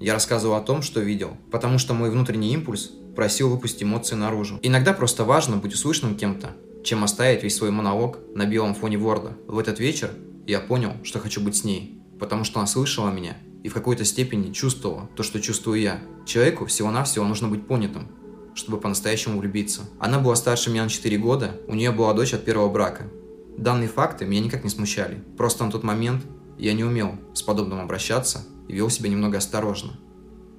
Я 0.00 0.12
рассказывал 0.14 0.54
о 0.54 0.60
том, 0.60 0.82
что 0.82 1.00
видел, 1.00 1.36
потому 1.50 1.78
что 1.78 1.94
мой 1.94 2.10
внутренний 2.10 2.52
импульс 2.52 2.92
просил 3.14 3.50
выпустить 3.50 3.82
эмоции 3.82 4.14
наружу. 4.14 4.58
Иногда 4.62 4.92
просто 4.92 5.24
важно 5.24 5.56
быть 5.56 5.74
услышанным 5.74 6.16
кем-то, 6.16 6.50
чем 6.84 7.04
оставить 7.04 7.42
весь 7.42 7.56
свой 7.56 7.70
монолог 7.70 8.18
на 8.34 8.46
белом 8.46 8.74
фоне 8.74 8.98
Ворда. 8.98 9.36
В 9.46 9.58
этот 9.58 9.80
вечер 9.80 10.10
я 10.46 10.60
понял, 10.60 10.92
что 11.02 11.18
хочу 11.18 11.40
быть 11.40 11.56
с 11.56 11.64
ней, 11.64 11.98
потому 12.18 12.44
что 12.44 12.60
она 12.60 12.66
слышала 12.66 13.10
меня 13.10 13.36
и 13.62 13.68
в 13.68 13.74
какой-то 13.74 14.04
степени 14.04 14.52
чувствовала 14.52 15.08
то, 15.16 15.22
что 15.22 15.40
чувствую 15.40 15.80
я. 15.80 15.98
Человеку 16.26 16.66
всего-навсего 16.66 17.24
нужно 17.24 17.48
быть 17.48 17.66
понятым, 17.66 18.08
чтобы 18.54 18.78
по-настоящему 18.78 19.38
влюбиться. 19.38 19.82
Она 19.98 20.18
была 20.18 20.36
старше 20.36 20.70
меня 20.70 20.84
на 20.84 20.90
4 20.90 21.16
года, 21.16 21.58
у 21.66 21.74
нее 21.74 21.90
была 21.90 22.12
дочь 22.12 22.34
от 22.34 22.44
первого 22.44 22.68
брака. 22.68 23.04
Данные 23.56 23.88
факты 23.88 24.26
меня 24.26 24.40
никак 24.40 24.64
не 24.64 24.70
смущали. 24.70 25.22
Просто 25.38 25.64
на 25.64 25.70
тот 25.70 25.82
момент 25.82 26.24
я 26.58 26.74
не 26.74 26.84
умел 26.84 27.12
с 27.32 27.42
подобным 27.42 27.80
обращаться 27.80 28.44
и 28.68 28.74
вел 28.74 28.90
себя 28.90 29.08
немного 29.08 29.38
осторожно. 29.38 29.98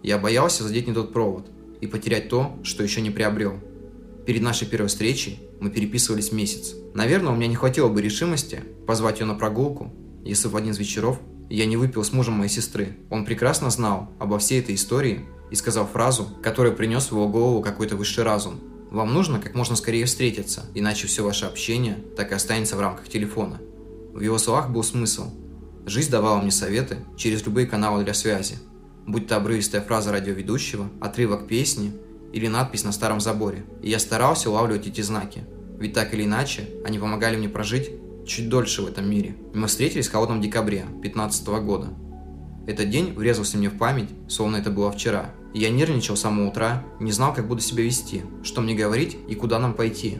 Я 0.01 0.17
боялся 0.17 0.63
задеть 0.63 0.87
не 0.87 0.93
тот 0.93 1.13
провод 1.13 1.49
и 1.85 1.87
потерять 1.87 2.29
то, 2.29 2.59
что 2.63 2.83
еще 2.83 3.01
не 3.01 3.11
приобрел. 3.11 3.59
Перед 4.25 4.41
нашей 4.41 4.67
первой 4.67 4.87
встречей 4.87 5.39
мы 5.59 5.69
переписывались 5.69 6.31
месяц. 6.31 6.75
Наверное, 6.93 7.31
у 7.31 7.35
меня 7.35 7.47
не 7.47 7.55
хватило 7.55 7.89
бы 7.89 8.01
решимости 8.01 8.63
позвать 8.87 9.19
ее 9.19 9.25
на 9.25 9.35
прогулку, 9.35 9.93
если 10.23 10.47
в 10.47 10.55
один 10.55 10.71
из 10.71 10.79
вечеров 10.79 11.19
я 11.49 11.65
не 11.65 11.77
выпил 11.77 12.03
с 12.03 12.11
мужем 12.11 12.35
моей 12.35 12.49
сестры. 12.49 12.97
Он 13.09 13.25
прекрасно 13.25 13.69
знал 13.69 14.09
обо 14.19 14.39
всей 14.39 14.59
этой 14.59 14.75
истории 14.75 15.25
и 15.51 15.55
сказал 15.55 15.85
фразу, 15.85 16.27
которая 16.41 16.73
принес 16.73 17.05
в 17.05 17.11
его 17.11 17.29
голову 17.29 17.61
какой-то 17.61 17.95
высший 17.95 18.23
разум. 18.23 18.59
Вам 18.89 19.13
нужно 19.13 19.39
как 19.39 19.53
можно 19.53 19.75
скорее 19.75 20.05
встретиться, 20.05 20.65
иначе 20.73 21.07
все 21.07 21.23
ваше 21.23 21.45
общение 21.45 21.97
так 22.17 22.31
и 22.31 22.35
останется 22.35 22.75
в 22.75 22.79
рамках 22.79 23.09
телефона. 23.09 23.59
В 24.13 24.21
его 24.21 24.37
словах 24.37 24.71
был 24.71 24.83
смысл. 24.83 25.31
Жизнь 25.85 26.09
давала 26.09 26.41
мне 26.41 26.51
советы 26.51 26.97
через 27.15 27.45
любые 27.45 27.67
каналы 27.67 28.03
для 28.03 28.13
связи. 28.13 28.55
Будь 29.07 29.27
то 29.27 29.37
обрывистая 29.37 29.81
фраза 29.81 30.11
радиоведущего, 30.11 30.89
отрывок 30.99 31.47
песни 31.47 31.93
или 32.33 32.47
надпись 32.47 32.83
на 32.83 32.91
старом 32.91 33.19
заборе. 33.19 33.65
И 33.81 33.89
я 33.89 33.99
старался 33.99 34.49
улавливать 34.49 34.87
эти 34.87 35.01
знаки. 35.01 35.43
Ведь 35.79 35.93
так 35.93 36.13
или 36.13 36.23
иначе, 36.23 36.69
они 36.83 36.99
помогали 36.99 37.37
мне 37.37 37.49
прожить 37.49 37.91
чуть 38.25 38.49
дольше 38.49 38.81
в 38.81 38.87
этом 38.87 39.09
мире. 39.09 39.35
Мы 39.53 39.67
встретились 39.67 40.07
в 40.07 40.11
холодном 40.11 40.41
декабре 40.41 40.85
2015 41.01 41.47
года. 41.63 41.89
Этот 42.67 42.89
день 42.89 43.13
врезался 43.13 43.57
мне 43.57 43.69
в 43.69 43.77
память, 43.77 44.09
словно 44.27 44.57
это 44.57 44.71
было 44.71 44.91
вчера. 44.91 45.29
Я 45.53 45.69
нервничал 45.69 46.17
с 46.17 46.21
самого 46.21 46.49
утра, 46.49 46.83
не 46.99 47.11
знал, 47.11 47.33
как 47.33 47.47
буду 47.47 47.61
себя 47.61 47.83
вести, 47.83 48.23
что 48.43 48.61
мне 48.61 48.73
говорить 48.73 49.15
и 49.27 49.35
куда 49.35 49.59
нам 49.59 49.73
пойти. 49.75 50.17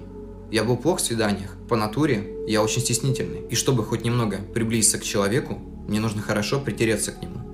Я 0.51 0.63
был 0.63 0.77
плох 0.77 0.99
в 0.99 1.03
свиданиях. 1.03 1.57
По 1.67 1.75
натуре 1.75 2.35
я 2.47 2.61
очень 2.61 2.81
стеснительный. 2.81 3.41
И 3.49 3.55
чтобы 3.55 3.83
хоть 3.83 4.05
немного 4.05 4.37
приблизиться 4.53 4.99
к 4.99 5.03
человеку, 5.03 5.55
мне 5.87 5.99
нужно 5.99 6.21
хорошо 6.21 6.59
притереться 6.59 7.11
к 7.11 7.21
нему. 7.21 7.44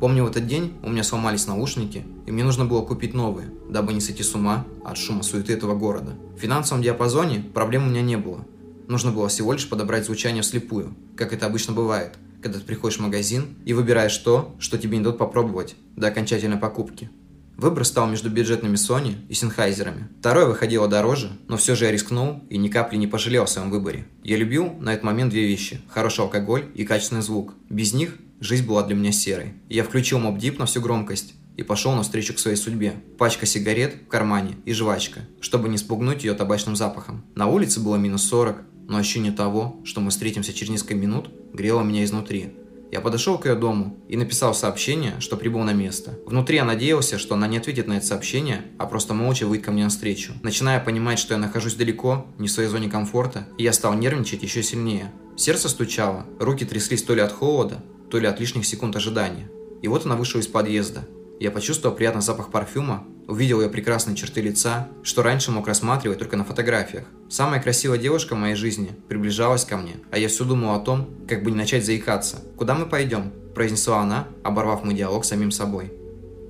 Помню, 0.00 0.24
в 0.24 0.28
этот 0.28 0.46
день 0.46 0.74
у 0.82 0.90
меня 0.90 1.02
сломались 1.02 1.48
наушники, 1.48 2.04
и 2.26 2.30
мне 2.30 2.44
нужно 2.44 2.64
было 2.64 2.82
купить 2.82 3.14
новые, 3.14 3.50
дабы 3.68 3.92
не 3.92 4.00
сойти 4.00 4.22
с 4.22 4.34
ума 4.34 4.64
от 4.84 4.96
шума 4.96 5.24
суеты 5.24 5.52
этого 5.52 5.74
города. 5.74 6.14
В 6.36 6.40
финансовом 6.40 6.82
диапазоне 6.82 7.40
проблем 7.52 7.86
у 7.86 7.90
меня 7.90 8.02
не 8.02 8.16
было. 8.16 8.46
Нужно 8.86 9.10
было 9.10 9.28
всего 9.28 9.52
лишь 9.52 9.68
подобрать 9.68 10.06
звучание 10.06 10.42
вслепую, 10.42 10.94
как 11.16 11.32
это 11.32 11.46
обычно 11.46 11.72
бывает, 11.72 12.14
когда 12.40 12.60
ты 12.60 12.64
приходишь 12.64 12.98
в 12.98 13.02
магазин 13.02 13.56
и 13.64 13.74
выбираешь 13.74 14.16
то, 14.18 14.54
что 14.60 14.78
тебе 14.78 14.98
не 14.98 15.04
дадут 15.04 15.18
попробовать 15.18 15.74
до 15.96 16.06
окончательной 16.06 16.58
покупки. 16.58 17.10
Выбор 17.56 17.84
стал 17.84 18.06
между 18.06 18.30
бюджетными 18.30 18.76
Sony 18.76 19.16
и 19.28 19.34
Синхайзерами. 19.34 20.06
Второе 20.20 20.46
выходило 20.46 20.86
дороже, 20.86 21.32
но 21.48 21.56
все 21.56 21.74
же 21.74 21.86
я 21.86 21.90
рискнул 21.90 22.44
и 22.48 22.56
ни 22.56 22.68
капли 22.68 22.96
не 22.96 23.08
пожалел 23.08 23.42
о 23.42 23.46
своем 23.48 23.68
выборе. 23.72 24.06
Я 24.22 24.36
любил 24.36 24.74
на 24.78 24.92
этот 24.92 25.02
момент 25.02 25.32
две 25.32 25.44
вещи– 25.44 25.80
хороший 25.88 26.20
алкоголь 26.20 26.66
и 26.76 26.84
качественный 26.84 27.20
звук. 27.22 27.54
Без 27.68 27.92
них 27.94 28.14
жизнь 28.40 28.66
была 28.66 28.82
для 28.82 28.94
меня 28.94 29.12
серой. 29.12 29.54
Я 29.68 29.84
включил 29.84 30.18
моб-дип 30.18 30.58
на 30.58 30.66
всю 30.66 30.80
громкость 30.80 31.34
и 31.56 31.62
пошел 31.62 31.92
навстречу 31.92 32.34
к 32.34 32.38
своей 32.38 32.56
судьбе. 32.56 32.94
Пачка 33.18 33.44
сигарет 33.46 33.94
в 33.94 34.08
кармане 34.08 34.56
и 34.64 34.72
жвачка, 34.72 35.20
чтобы 35.40 35.68
не 35.68 35.76
спугнуть 35.76 36.24
ее 36.24 36.34
табачным 36.34 36.76
запахом. 36.76 37.24
На 37.34 37.48
улице 37.48 37.80
было 37.80 37.96
минус 37.96 38.22
40, 38.28 38.62
но 38.88 38.96
ощущение 38.96 39.32
того, 39.32 39.80
что 39.84 40.00
мы 40.00 40.10
встретимся 40.10 40.52
через 40.52 40.70
несколько 40.70 40.94
минут, 40.94 41.30
грело 41.52 41.82
меня 41.82 42.04
изнутри. 42.04 42.50
Я 42.90 43.00
подошел 43.00 43.36
к 43.36 43.44
ее 43.44 43.54
дому 43.54 43.98
и 44.08 44.16
написал 44.16 44.54
сообщение, 44.54 45.16
что 45.20 45.36
прибыл 45.36 45.62
на 45.62 45.74
место. 45.74 46.18
Внутри 46.24 46.56
я 46.56 46.64
надеялся, 46.64 47.18
что 47.18 47.34
она 47.34 47.46
не 47.46 47.58
ответит 47.58 47.86
на 47.86 47.94
это 47.94 48.06
сообщение, 48.06 48.62
а 48.78 48.86
просто 48.86 49.12
молча 49.12 49.46
выйдет 49.46 49.66
ко 49.66 49.72
мне 49.72 49.84
навстречу. 49.84 50.32
Начиная 50.42 50.80
понимать, 50.80 51.18
что 51.18 51.34
я 51.34 51.40
нахожусь 51.40 51.74
далеко, 51.74 52.26
не 52.38 52.48
в 52.48 52.50
своей 52.50 52.70
зоне 52.70 52.88
комфорта, 52.88 53.46
я 53.58 53.74
стал 53.74 53.92
нервничать 53.94 54.42
еще 54.42 54.62
сильнее. 54.62 55.12
Сердце 55.36 55.68
стучало, 55.68 56.24
руки 56.40 56.64
тряслись 56.64 57.02
то 57.02 57.14
ли 57.14 57.20
от 57.20 57.32
холода, 57.32 57.84
то 58.10 58.18
ли 58.18 58.26
от 58.26 58.40
лишних 58.40 58.66
секунд 58.66 58.96
ожидания. 58.96 59.50
И 59.82 59.88
вот 59.88 60.06
она 60.06 60.16
вышла 60.16 60.40
из 60.40 60.46
подъезда. 60.46 61.06
Я 61.40 61.50
почувствовал 61.50 61.94
приятный 61.94 62.22
запах 62.22 62.50
парфюма, 62.50 63.06
увидел 63.28 63.60
ее 63.60 63.68
прекрасные 63.68 64.16
черты 64.16 64.40
лица, 64.40 64.88
что 65.02 65.22
раньше 65.22 65.52
мог 65.52 65.68
рассматривать 65.68 66.18
только 66.18 66.36
на 66.36 66.44
фотографиях. 66.44 67.04
Самая 67.28 67.62
красивая 67.62 67.98
девушка 67.98 68.34
в 68.34 68.38
моей 68.38 68.56
жизни 68.56 68.90
приближалась 69.08 69.64
ко 69.64 69.76
мне, 69.76 69.96
а 70.10 70.18
я 70.18 70.28
все 70.28 70.44
думал 70.44 70.74
о 70.74 70.80
том, 70.80 71.08
как 71.28 71.44
бы 71.44 71.52
не 71.52 71.56
начать 71.56 71.86
заикаться. 71.86 72.42
«Куда 72.56 72.74
мы 72.74 72.86
пойдем?»– 72.86 73.32
произнесла 73.54 74.00
она, 74.00 74.26
оборвав 74.42 74.82
мой 74.82 74.94
диалог 74.94 75.24
с 75.24 75.28
самим 75.28 75.52
собой. 75.52 75.92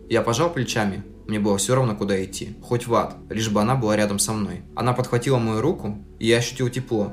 Я 0.08 0.22
пожал 0.22 0.50
плечами. 0.50 1.04
Мне 1.26 1.38
было 1.38 1.58
все 1.58 1.74
равно, 1.74 1.94
куда 1.94 2.24
идти. 2.24 2.56
Хоть 2.62 2.86
в 2.86 2.94
ад, 2.94 3.16
лишь 3.28 3.50
бы 3.50 3.60
она 3.60 3.74
была 3.74 3.94
рядом 3.94 4.18
со 4.18 4.32
мной. 4.32 4.62
Она 4.74 4.94
подхватила 4.94 5.36
мою 5.36 5.60
руку, 5.60 6.02
и 6.18 6.26
я 6.26 6.38
ощутил 6.38 6.70
тепло. 6.70 7.12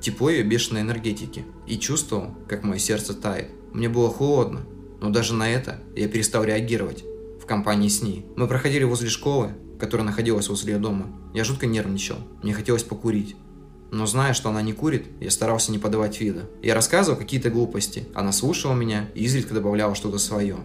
Тепло 0.00 0.30
ее 0.30 0.44
бешеной 0.44 0.82
энергетики. 0.82 1.44
И 1.66 1.76
чувствовал, 1.76 2.36
как 2.48 2.62
мое 2.62 2.78
сердце 2.78 3.14
тает. 3.14 3.50
Мне 3.76 3.90
было 3.90 4.08
холодно, 4.08 4.62
но 5.02 5.10
даже 5.10 5.34
на 5.34 5.50
это 5.50 5.80
я 5.94 6.08
перестал 6.08 6.44
реагировать 6.44 7.04
в 7.38 7.44
компании 7.44 7.88
с 7.88 8.00
ней. 8.00 8.24
Мы 8.34 8.48
проходили 8.48 8.84
возле 8.84 9.10
школы, 9.10 9.50
которая 9.78 10.06
находилась 10.06 10.48
возле 10.48 10.72
ее 10.72 10.78
дома. 10.78 11.08
Я 11.34 11.44
жутко 11.44 11.66
нервничал, 11.66 12.16
мне 12.42 12.54
хотелось 12.54 12.84
покурить. 12.84 13.36
Но 13.90 14.06
зная, 14.06 14.32
что 14.32 14.48
она 14.48 14.62
не 14.62 14.72
курит, 14.72 15.04
я 15.20 15.30
старался 15.30 15.72
не 15.72 15.78
подавать 15.78 16.18
вида. 16.22 16.48
Я 16.62 16.74
рассказывал 16.74 17.18
какие-то 17.18 17.50
глупости, 17.50 18.08
она 18.14 18.32
слушала 18.32 18.72
меня 18.72 19.10
и 19.14 19.24
изредка 19.24 19.52
добавляла 19.52 19.94
что-то 19.94 20.16
свое. 20.16 20.56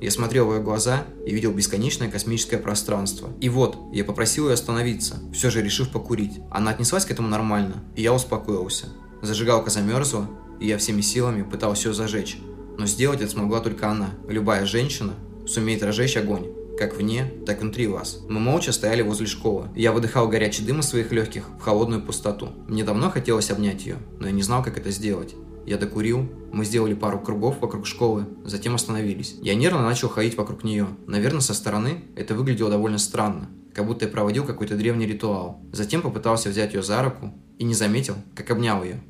Я 0.00 0.12
смотрел 0.12 0.46
в 0.46 0.54
ее 0.54 0.62
глаза 0.62 1.02
и 1.26 1.34
видел 1.34 1.52
бесконечное 1.52 2.08
космическое 2.08 2.58
пространство. 2.58 3.30
И 3.40 3.48
вот, 3.48 3.76
я 3.92 4.04
попросил 4.04 4.46
ее 4.46 4.54
остановиться, 4.54 5.16
все 5.32 5.50
же 5.50 5.60
решив 5.60 5.90
покурить. 5.90 6.38
Она 6.52 6.70
отнеслась 6.70 7.04
к 7.04 7.10
этому 7.10 7.26
нормально, 7.26 7.82
и 7.96 8.02
я 8.02 8.14
успокоился. 8.14 8.86
Зажигалка 9.22 9.70
замерзла, 9.70 10.30
и 10.60 10.68
я 10.68 10.78
всеми 10.78 11.00
силами 11.00 11.42
пытался 11.42 11.88
ее 11.88 11.94
зажечь. 11.94 12.38
Но 12.80 12.86
сделать 12.86 13.20
это 13.20 13.30
смогла 13.30 13.60
только 13.60 13.90
она. 13.90 14.12
Любая 14.26 14.64
женщина 14.64 15.12
сумеет 15.46 15.82
разжечь 15.82 16.16
огонь, 16.16 16.46
как 16.78 16.96
вне, 16.96 17.30
так 17.44 17.58
и 17.58 17.60
внутри 17.60 17.86
вас. 17.86 18.20
Мы 18.26 18.40
молча 18.40 18.72
стояли 18.72 19.02
возле 19.02 19.26
школы. 19.26 19.68
Я 19.76 19.92
выдыхал 19.92 20.28
горячий 20.28 20.64
дым 20.64 20.80
из 20.80 20.88
своих 20.88 21.12
легких 21.12 21.44
в 21.58 21.60
холодную 21.60 22.00
пустоту. 22.00 22.48
Мне 22.68 22.82
давно 22.82 23.10
хотелось 23.10 23.50
обнять 23.50 23.84
ее, 23.84 23.98
но 24.18 24.28
я 24.28 24.32
не 24.32 24.40
знал, 24.40 24.62
как 24.62 24.78
это 24.78 24.90
сделать. 24.90 25.34
Я 25.66 25.76
докурил, 25.76 26.26
мы 26.54 26.64
сделали 26.64 26.94
пару 26.94 27.20
кругов 27.20 27.60
вокруг 27.60 27.86
школы, 27.86 28.24
затем 28.46 28.74
остановились. 28.74 29.36
Я 29.42 29.54
нервно 29.54 29.82
начал 29.82 30.08
ходить 30.08 30.38
вокруг 30.38 30.64
нее. 30.64 30.86
Наверное, 31.06 31.42
со 31.42 31.52
стороны 31.52 32.04
это 32.16 32.34
выглядело 32.34 32.70
довольно 32.70 32.96
странно, 32.96 33.50
как 33.74 33.86
будто 33.86 34.06
я 34.06 34.10
проводил 34.10 34.46
какой-то 34.46 34.74
древний 34.74 35.04
ритуал. 35.04 35.60
Затем 35.70 36.00
попытался 36.00 36.48
взять 36.48 36.72
ее 36.72 36.82
за 36.82 37.02
руку 37.02 37.34
и 37.58 37.64
не 37.64 37.74
заметил, 37.74 38.14
как 38.34 38.50
обнял 38.50 38.82
ее. 38.82 39.02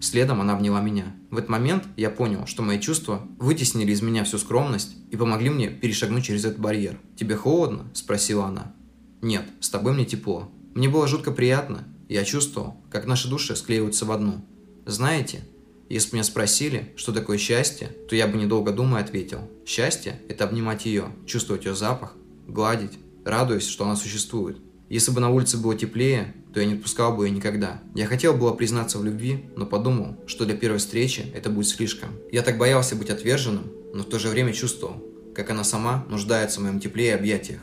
Следом 0.00 0.40
она 0.40 0.54
обняла 0.54 0.80
меня. 0.80 1.16
В 1.30 1.38
этот 1.38 1.48
момент 1.48 1.84
я 1.96 2.10
понял, 2.10 2.46
что 2.46 2.62
мои 2.62 2.78
чувства 2.78 3.26
вытеснили 3.38 3.92
из 3.92 4.02
меня 4.02 4.24
всю 4.24 4.38
скромность 4.38 4.96
и 5.10 5.16
помогли 5.16 5.50
мне 5.50 5.68
перешагнуть 5.68 6.24
через 6.24 6.44
этот 6.44 6.60
барьер. 6.60 6.98
«Тебе 7.16 7.36
холодно?»– 7.36 7.90
спросила 7.94 8.46
она. 8.46 8.74
«Нет, 9.22 9.44
с 9.60 9.70
тобой 9.70 9.92
мне 9.94 10.04
тепло». 10.04 10.50
Мне 10.74 10.90
было 10.90 11.08
жутко 11.08 11.30
приятно. 11.30 11.84
Я 12.08 12.22
чувствовал, 12.24 12.76
как 12.90 13.06
наши 13.06 13.28
души 13.28 13.56
склеиваются 13.56 14.04
в 14.04 14.12
одну. 14.12 14.44
Знаете, 14.84 15.42
если 15.88 16.10
бы 16.10 16.14
меня 16.16 16.24
спросили, 16.24 16.92
что 16.96 17.12
такое 17.12 17.38
счастье, 17.38 17.88
то 18.08 18.14
я 18.14 18.26
бы 18.26 18.36
недолго 18.36 18.72
думая 18.72 19.02
ответил. 19.02 19.40
Счастье– 19.64 20.20
это 20.28 20.44
обнимать 20.44 20.84
ее, 20.84 21.06
чувствовать 21.24 21.64
ее 21.64 21.74
запах, 21.74 22.14
гладить, 22.46 22.98
радуясь, 23.24 23.66
что 23.66 23.84
она 23.84 23.96
существует. 23.96 24.58
Если 24.88 25.10
бы 25.10 25.20
на 25.20 25.30
улице 25.30 25.56
было 25.56 25.74
теплее, 25.74 26.34
то 26.56 26.60
я 26.60 26.66
не 26.66 26.72
отпускал 26.72 27.14
бы 27.14 27.26
ее 27.26 27.34
никогда. 27.34 27.82
Я 27.94 28.06
хотел 28.06 28.32
было 28.32 28.54
признаться 28.54 28.96
в 28.96 29.04
любви, 29.04 29.44
но 29.56 29.66
подумал, 29.66 30.16
что 30.26 30.46
для 30.46 30.56
первой 30.56 30.78
встречи 30.78 31.30
это 31.34 31.50
будет 31.50 31.68
слишком. 31.68 32.08
Я 32.32 32.40
так 32.40 32.56
боялся 32.56 32.96
быть 32.96 33.10
отверженным, 33.10 33.70
но 33.92 34.04
в 34.04 34.06
то 34.06 34.18
же 34.18 34.30
время 34.30 34.54
чувствовал, 34.54 35.04
как 35.34 35.50
она 35.50 35.64
сама 35.64 36.06
нуждается 36.08 36.58
в 36.58 36.62
моем 36.62 36.80
тепле 36.80 37.08
и 37.08 37.10
объятиях. 37.10 37.60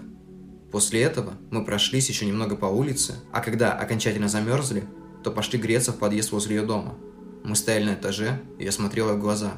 После 0.71 1.01
этого 1.01 1.33
мы 1.49 1.65
прошлись 1.65 2.07
еще 2.07 2.27
немного 2.27 2.55
по 2.55 2.67
улице, 2.67 3.15
а 3.31 3.41
когда 3.41 3.71
окончательно 3.73 4.27
замерзли, 4.27 4.83
то 5.23 5.31
пошли 5.31 5.57
греться 5.57 5.91
в 5.91 5.97
подъезд 5.97 6.31
возле 6.31 6.57
ее 6.57 6.61
дома. 6.61 6.93
Мы 7.43 7.55
стояли 7.55 7.85
на 7.85 7.93
этаже, 7.95 8.43
и 8.59 8.63
я 8.63 8.71
смотрел 8.71 9.09
ей 9.09 9.15
в 9.15 9.19
глаза. 9.19 9.53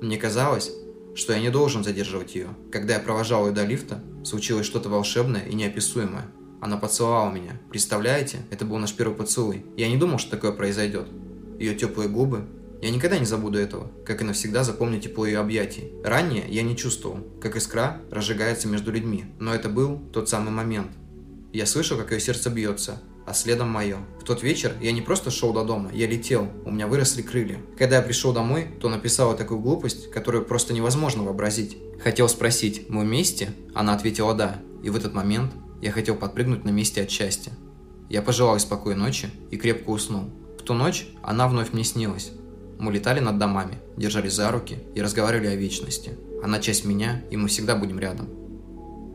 Мне 0.00 0.16
казалось, 0.16 0.72
что 1.14 1.32
я 1.32 1.38
не 1.38 1.50
должен 1.50 1.84
задерживать 1.84 2.34
ее. 2.34 2.48
Когда 2.72 2.94
я 2.94 2.98
провожал 2.98 3.46
ее 3.46 3.52
до 3.52 3.64
лифта, 3.64 4.02
случилось 4.24 4.66
что-то 4.66 4.88
волшебное 4.88 5.44
и 5.44 5.54
неописуемое. 5.54 6.26
Она 6.64 6.78
поцеловала 6.78 7.30
меня. 7.30 7.60
Представляете? 7.68 8.38
Это 8.50 8.64
был 8.64 8.78
наш 8.78 8.94
первый 8.94 9.14
поцелуй. 9.14 9.66
Я 9.76 9.86
не 9.86 9.98
думал, 9.98 10.16
что 10.16 10.30
такое 10.30 10.50
произойдет. 10.50 11.06
Ее 11.58 11.74
теплые 11.74 12.08
губы. 12.08 12.46
Я 12.80 12.88
никогда 12.88 13.18
не 13.18 13.26
забуду 13.26 13.58
этого, 13.58 13.92
как 14.06 14.22
и 14.22 14.24
навсегда 14.24 14.64
запомню 14.64 14.98
тепло 14.98 15.26
ее 15.26 15.40
объятий. 15.40 15.92
Ранее 16.02 16.46
я 16.48 16.62
не 16.62 16.74
чувствовал, 16.74 17.18
как 17.38 17.56
искра 17.56 18.00
разжигается 18.10 18.66
между 18.66 18.92
людьми, 18.92 19.26
но 19.38 19.54
это 19.54 19.68
был 19.68 19.98
тот 20.10 20.30
самый 20.30 20.52
момент. 20.52 20.90
Я 21.52 21.66
слышал, 21.66 21.98
как 21.98 22.12
ее 22.12 22.20
сердце 22.20 22.48
бьется, 22.48 22.98
а 23.26 23.34
следом 23.34 23.68
мое. 23.68 23.98
В 24.18 24.24
тот 24.24 24.42
вечер 24.42 24.72
я 24.80 24.92
не 24.92 25.02
просто 25.02 25.30
шел 25.30 25.52
до 25.52 25.64
дома, 25.64 25.90
я 25.92 26.06
летел, 26.06 26.48
у 26.64 26.70
меня 26.70 26.86
выросли 26.86 27.20
крылья. 27.20 27.58
Когда 27.76 27.96
я 27.96 28.02
пришел 28.02 28.32
домой, 28.32 28.68
то 28.80 28.88
написала 28.88 29.36
такую 29.36 29.60
глупость, 29.60 30.10
которую 30.10 30.46
просто 30.46 30.72
невозможно 30.72 31.24
вообразить. 31.24 31.76
Хотел 32.02 32.26
спросить, 32.26 32.88
мы 32.88 33.02
вместе? 33.02 33.52
Она 33.74 33.92
ответила 33.92 34.32
да, 34.32 34.62
и 34.82 34.88
в 34.88 34.96
этот 34.96 35.12
момент 35.12 35.52
я 35.84 35.92
хотел 35.92 36.16
подпрыгнуть 36.16 36.64
на 36.64 36.70
месте 36.70 37.02
от 37.02 37.10
счастья. 37.10 37.52
Я 38.08 38.22
пожелал 38.22 38.58
спокойной 38.58 39.04
ночи 39.04 39.28
и 39.50 39.58
крепко 39.58 39.90
уснул. 39.90 40.30
В 40.58 40.62
ту 40.62 40.72
ночь 40.72 41.06
она 41.22 41.46
вновь 41.46 41.74
мне 41.74 41.84
снилась. 41.84 42.32
Мы 42.78 42.90
летали 42.90 43.20
над 43.20 43.38
домами, 43.38 43.76
держались 43.98 44.32
за 44.32 44.50
руки 44.50 44.78
и 44.94 45.02
разговаривали 45.02 45.48
о 45.48 45.56
вечности. 45.56 46.16
Она 46.42 46.58
часть 46.58 46.86
меня, 46.86 47.22
и 47.30 47.36
мы 47.36 47.48
всегда 47.48 47.76
будем 47.76 47.98
рядом. 47.98 48.30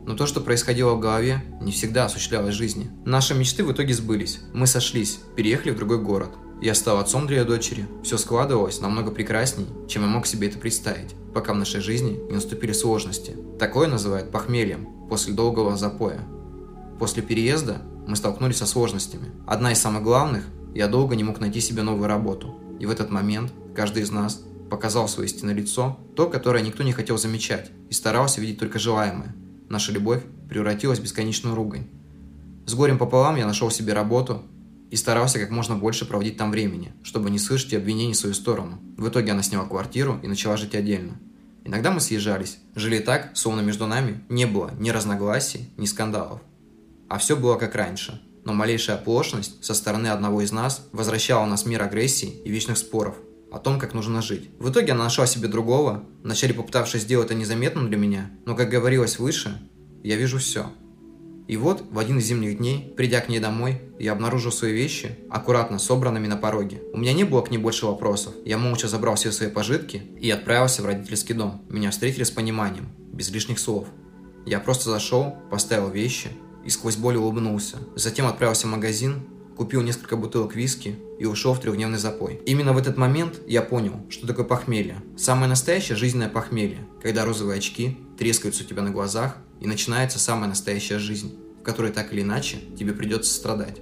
Но 0.06 0.16
то, 0.16 0.28
что 0.28 0.42
происходило 0.42 0.94
в 0.94 1.00
голове, 1.00 1.44
не 1.60 1.72
всегда 1.72 2.06
осуществлялось 2.06 2.54
в 2.54 2.60
жизни. 2.60 2.92
Наши 3.04 3.34
мечты 3.34 3.64
в 3.64 3.72
итоге 3.72 3.96
сбылись. 3.96 4.40
Мы 4.54 4.68
сошлись, 4.68 5.20
переехали 5.36 5.72
в 5.72 5.76
другой 5.76 6.00
город. 6.00 6.30
Я 6.62 6.76
стал 6.76 7.00
отцом 7.00 7.26
для 7.26 7.40
ее 7.40 7.46
дочери. 7.46 7.88
Все 8.04 8.20
складывалось 8.20 8.80
намного 8.80 9.10
прекрасней, 9.10 9.66
чем 9.88 10.04
я 10.04 10.08
мог 10.08 10.28
себе 10.28 10.50
это 10.50 10.60
представить, 10.60 11.16
пока 11.34 11.54
в 11.54 11.58
нашей 11.58 11.82
жизни 11.82 12.20
не 12.28 12.36
наступили 12.36 12.74
сложности. 12.74 13.36
Такое 13.58 13.88
называют 13.88 14.30
похмельем 14.30 14.88
после 15.10 15.34
долгого 15.34 15.76
запоя. 15.76 16.22
После 17.00 17.24
переезда 17.24 17.82
мы 18.08 18.16
столкнулись 18.16 18.58
со 18.58 18.66
сложностями. 18.66 19.32
Одна 19.48 19.72
из 19.72 19.80
самых 19.80 20.04
главных– 20.04 20.46
я 20.76 20.88
долго 20.88 21.16
не 21.16 21.24
мог 21.24 21.40
найти 21.40 21.62
себе 21.62 21.82
новую 21.82 22.08
работу. 22.08 22.56
И 22.80 22.86
в 22.86 22.92
этот 22.92 23.10
момент 23.10 23.52
каждый 23.76 24.04
из 24.04 24.12
нас 24.12 24.44
показал 24.70 25.08
свое 25.08 25.28
истинное 25.28 25.56
лицо, 25.56 26.00
то, 26.16 26.28
которое 26.28 26.64
никто 26.64 26.84
не 26.84 26.94
хотел 26.94 27.18
замечать, 27.18 27.72
и 27.90 27.94
старался 27.94 28.40
видеть 28.40 28.60
только 28.60 28.78
желаемое. 28.78 29.36
Наша 29.68 29.92
любовь 29.92 30.24
превратилась 30.48 31.00
в 31.00 31.04
бесконечную 31.04 31.56
ругань. 31.56 31.88
С 32.66 32.76
горем 32.76 33.00
пополам 33.00 33.36
я 33.36 33.48
нашел 33.48 33.72
себе 33.72 33.94
работу 33.94 34.44
и 34.92 34.96
старался 34.96 35.40
как 35.40 35.50
можно 35.50 35.76
больше 35.76 36.06
проводить 36.06 36.38
там 36.38 36.52
времени, 36.52 36.94
чтобы 37.02 37.30
не 37.30 37.40
слышать 37.40 37.74
обвинений 37.74 38.14
в 38.14 38.18
свою 38.18 38.36
сторону. 38.36 38.80
В 38.98 39.08
итоге 39.08 39.32
она 39.32 39.42
сняла 39.42 39.66
квартиру 39.66 40.20
и 40.22 40.28
начала 40.28 40.56
жить 40.56 40.76
отдельно. 40.76 41.20
Иногда 41.66 41.92
мы 41.92 42.00
съезжались, 42.00 42.58
жили 42.76 43.00
так, 43.00 43.32
словно 43.36 43.62
между 43.62 43.86
нами 43.88 44.24
не 44.30 44.46
было 44.46 44.72
ни 44.80 44.92
разногласий, 44.92 45.70
ни 45.78 45.86
скандалов. 45.86 46.42
А 47.10 47.18
все 47.18 47.36
было 47.36 47.56
как 47.56 47.76
раньше. 47.76 48.22
Но 48.46 48.54
малейшая 48.54 48.96
оплошность 48.96 49.64
со 49.64 49.74
стороны 49.74 50.08
одного 50.08 50.42
из 50.42 50.52
нас 50.52 50.88
возвращала 50.92 51.46
нас 51.46 51.64
в 51.64 51.66
мир 51.68 51.84
агрессии 51.84 52.42
и 52.46 52.50
вечных 52.50 52.78
споров 52.78 53.16
о 53.52 53.60
том, 53.60 53.80
как 53.80 53.94
нужно 53.94 54.22
жить. 54.22 54.50
В 54.60 54.70
итоге 54.70 54.94
она 54.94 55.06
нашла 55.06 55.26
себе 55.26 55.48
другого, 55.48 56.06
вначале 56.24 56.54
попытавшись 56.54 57.02
сделать 57.02 57.28
это 57.28 57.36
незаметным 57.36 57.88
для 57.88 57.98
меня, 57.98 58.32
но, 58.46 58.56
как 58.56 58.70
говорилось 58.70 59.20
выше, 59.20 59.60
я 60.04 60.16
вижу 60.16 60.38
все– 60.38 60.72
и 61.50 61.58
вот, 61.58 61.84
в 61.90 61.98
один 61.98 62.20
из 62.20 62.26
зимних 62.26 62.60
дней, 62.60 62.94
придя 62.96 63.22
к 63.22 63.28
ней 63.28 63.40
домой, 63.40 63.82
я 63.98 64.12
обнаружил 64.12 64.52
свои 64.52 64.72
вещи, 64.72 65.18
аккуратно 65.32 65.80
собранными 65.80 66.28
на 66.28 66.38
пороге. 66.38 66.84
У 66.94 67.00
меня 67.00 67.12
не 67.12 67.24
было 67.24 67.42
к 67.42 67.50
ней 67.50 67.58
больше 67.58 67.88
вопросов. 67.88 68.36
Я 68.46 68.60
молча 68.60 68.88
забрал 68.88 69.16
все 69.16 69.32
свои 69.32 69.50
пожитки 69.50 70.04
и 70.22 70.30
отправился 70.30 70.84
в 70.84 70.86
родительский 70.86 71.34
дом. 71.34 71.64
Меня 71.68 71.90
встретили 71.90 72.24
с 72.24 72.30
пониманием, 72.30 72.90
без 73.12 73.32
лишних 73.32 73.58
слов. 73.58 73.88
Я 74.46 74.60
просто 74.60 74.92
зашел, 74.92 75.38
поставил 75.50 75.90
вещи 75.90 76.30
и 76.66 76.70
сквозь 76.70 76.98
боль 76.98 77.18
улыбнулся. 77.18 77.78
Затем 77.96 78.28
отправился 78.28 78.68
в 78.68 78.72
магазин, 78.72 79.22
купил 79.58 79.82
несколько 79.82 80.16
бутылок 80.16 80.56
виски 80.56 80.98
и 81.20 81.26
ушел 81.26 81.54
в 81.54 81.60
трехдневный 81.60 81.98
запой. 81.98 82.42
Именно 82.46 82.74
в 82.74 82.78
этот 82.78 82.98
момент 82.98 83.42
я 83.46 83.62
понял, 83.62 84.06
что 84.10 84.26
такое 84.26 84.46
похмелье. 84.46 85.02
Самое 85.18 85.50
настоящее 85.50 85.98
жизненное 85.98 86.30
похмелье, 86.30 86.88
когда 87.02 87.26
розовые 87.26 87.58
очки 87.58 87.98
трескаются 88.18 88.64
у 88.64 88.68
тебя 88.68 88.82
на 88.82 88.92
глазах, 88.92 89.38
и 89.60 89.68
начинается 89.68 90.20
самая 90.20 90.48
настоящая 90.48 91.00
жизнь, 91.00 91.38
в 91.60 91.64
которой 91.64 91.92
так 91.92 92.14
или 92.14 92.22
иначе 92.22 92.60
тебе 92.78 92.94
придется 92.94 93.34
страдать. 93.34 93.78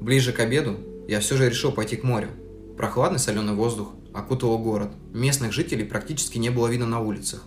Ближе 0.00 0.32
к 0.32 0.40
обеду 0.40 0.76
я 1.08 1.20
все 1.20 1.36
же 1.36 1.48
решил 1.48 1.72
пойти 1.72 1.96
к 1.96 2.02
морю. 2.02 2.28
Прохладный 2.76 3.18
соленый 3.18 3.54
воздух 3.54 3.94
окутывал 4.12 4.58
город. 4.58 4.92
Местных 5.14 5.52
жителей 5.52 5.84
практически 5.84 6.36
не 6.36 6.50
было 6.50 6.68
видно 6.68 6.86
на 6.86 7.00
улицах. 7.00 7.42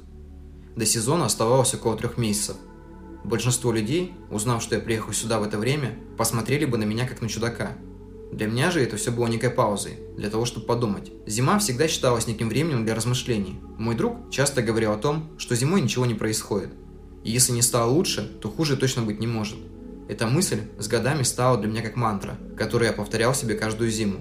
До 0.75 0.85
сезона 0.85 1.25
оставалось 1.25 1.73
около 1.75 1.95
трех 1.97 2.17
месяцев. 2.17 2.55
Большинство 3.27 3.71
людей, 3.71 4.15
узнав, 4.31 4.63
что 4.63 4.75
я 4.75 4.81
приехал 4.81 5.13
сюда 5.13 5.39
в 5.39 5.43
это 5.43 5.59
время, 5.59 5.99
посмотрели 6.17 6.65
бы 6.65 6.77
на 6.77 6.85
меня 6.85 7.07
как 7.07 7.21
на 7.21 7.29
чудака– 7.29 7.77
для 8.31 8.47
меня 8.47 8.71
же 8.71 8.81
это 8.81 8.97
все 8.97 9.11
было 9.11 9.27
некой 9.27 9.49
паузой, 9.49 9.99
для 10.17 10.29
того, 10.29 10.45
чтобы 10.45 10.65
подумать. 10.65 11.11
Зима 11.25 11.57
всегда 11.59 11.87
считалась 11.87 12.27
неким 12.27 12.49
временем 12.49 12.83
для 12.83 12.93
размышлений. 12.93 13.59
Мой 13.77 13.95
друг 13.95 14.29
часто 14.31 14.61
говорил 14.61 14.91
о 14.91 14.97
том, 14.97 15.29
что 15.37 15.55
зимой 15.55 15.81
ничего 15.81 16.05
не 16.05 16.13
происходит. 16.13 16.69
И 17.23 17.31
если 17.31 17.53
не 17.53 17.61
стало 17.61 17.89
лучше, 17.89 18.21
то 18.41 18.49
хуже 18.49 18.75
точно 18.75 19.03
быть 19.03 19.19
не 19.19 19.27
может. 19.27 19.57
Эта 20.09 20.27
мысль 20.27 20.59
с 20.77 20.87
годами 20.87 21.23
стала 21.23 21.57
для 21.57 21.69
меня 21.69 21.81
как 21.81 21.95
мантра, 21.95 22.37
которую 22.57 22.87
я 22.87 22.93
повторял 22.93 23.33
себе 23.33 23.55
каждую 23.55 23.91
зиму. 23.91 24.19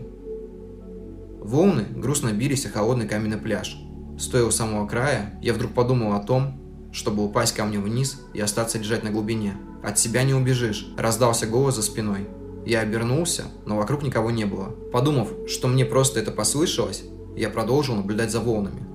Волны 1.41 1.85
грустно 1.95 2.33
бились 2.33 2.67
о 2.67 2.71
холодный 2.71 3.07
каменный 3.07 3.39
пляж. 3.39 3.77
Стоя 4.19 4.45
у 4.45 4.51
самого 4.51 4.87
края, 4.87 5.39
я 5.43 5.53
вдруг 5.53 5.75
подумал 5.75 6.15
о 6.15 6.21
том, 6.21 6.66
чтобы 6.97 7.23
упасть 7.23 7.55
камнем 7.55 7.83
вниз 7.83 8.23
и 8.33 8.41
остаться 8.41 8.79
лежать 8.79 9.05
на 9.05 9.11
глубине. 9.11 9.59
«От 9.83 9.99
себя 9.99 10.23
не 10.23 10.33
убежишь»,– 10.33 10.89
раздался 10.97 11.47
голос 11.47 11.77
за 11.77 11.83
спиной. 11.83 12.27
Я 12.65 12.81
обернулся, 12.81 13.45
но 13.67 13.77
вокруг 13.77 14.03
никого 14.03 14.31
не 14.31 14.47
было. 14.47 14.75
Подумав, 14.93 15.29
что 15.47 15.69
мне 15.69 15.85
просто 15.85 16.21
это 16.21 16.33
послышалось, 16.33 17.05
я 17.37 17.51
продолжил 17.51 17.97
наблюдать 17.97 18.33
за 18.33 18.41
волнами. 18.41 18.87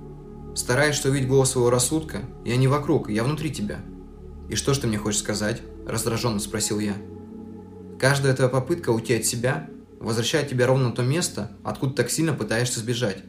Стараясь, 0.55 0.95
что 0.95 1.09
увидеть 1.09 1.29
голос 1.29 1.51
своего 1.51 1.69
рассудка, 1.69 2.23
я 2.43 2.57
не 2.57 2.67
вокруг, 2.67 3.07
я 3.07 3.23
внутри 3.23 3.51
тебя. 3.51 3.81
«И 4.49 4.55
что 4.55 4.73
ж 4.73 4.79
ты 4.79 4.87
мне 4.87 4.97
хочешь 4.97 5.19
сказать?»– 5.19 5.61
раздраженно 5.87 6.39
спросил 6.39 6.79
я. 6.79 6.95
«Каждая 7.99 8.33
твоя 8.33 8.49
попытка 8.49 8.89
уйти 8.89 9.13
от 9.13 9.25
себя 9.25 9.69
возвращает 9.99 10.49
тебя 10.49 10.65
ровно 10.65 10.89
на 10.89 10.95
то 10.95 11.03
место, 11.03 11.51
откуда 11.63 11.93
так 11.93 12.09
сильно 12.09 12.33
пытаешься 12.33 12.79
сбежать. 12.79 13.23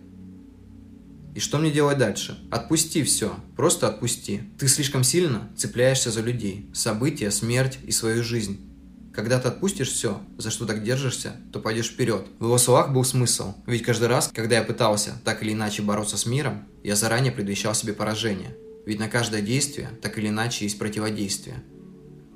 И 1.35 1.40
что 1.40 1.59
мне 1.59 1.71
делать 1.71 1.99
дальше? 1.99 2.38
Отпусти 2.51 3.03
все. 3.03 3.35
Просто 3.57 3.88
отпусти. 3.88 4.42
Ты 4.59 4.68
слишком 4.68 5.03
сильно 5.03 5.51
цепляешься 5.57 6.11
за 6.11 6.21
людей, 6.21 6.68
события, 6.75 7.31
смерть 7.31 7.79
и 7.87 7.90
свою 7.90 8.23
жизнь. 8.23 8.68
Когда 9.14 9.38
ты 9.38 9.49
отпустишь 9.49 9.90
все, 9.90 10.21
за 10.38 10.51
что 10.51 10.66
так 10.66 10.83
держишься, 10.83 11.37
то 11.53 11.61
пойдешь 11.61 11.88
вперед. 11.88 12.27
В 12.38 12.45
его 12.45 12.59
словах 12.59 12.92
был 12.92 13.05
смысл, 13.05 13.55
ведь 13.66 13.83
каждый 13.83 14.09
раз, 14.09 14.31
когда 14.33 14.57
я 14.57 14.62
пытался 14.62 15.12
так 15.25 15.42
или 15.42 15.53
иначе 15.53 15.83
бороться 15.83 16.16
с 16.16 16.25
миром, 16.25 16.64
я 16.83 16.97
заранее 16.97 17.33
предвещал 17.33 17.75
себе 17.75 17.92
поражение. 17.92 18.57
Ведь 18.87 18.99
на 18.99 19.09
каждое 19.09 19.42
действие 19.42 19.90
так 20.01 20.18
или 20.18 20.29
иначе 20.29 20.64
есть 20.64 20.79
противодействие. 20.79 21.62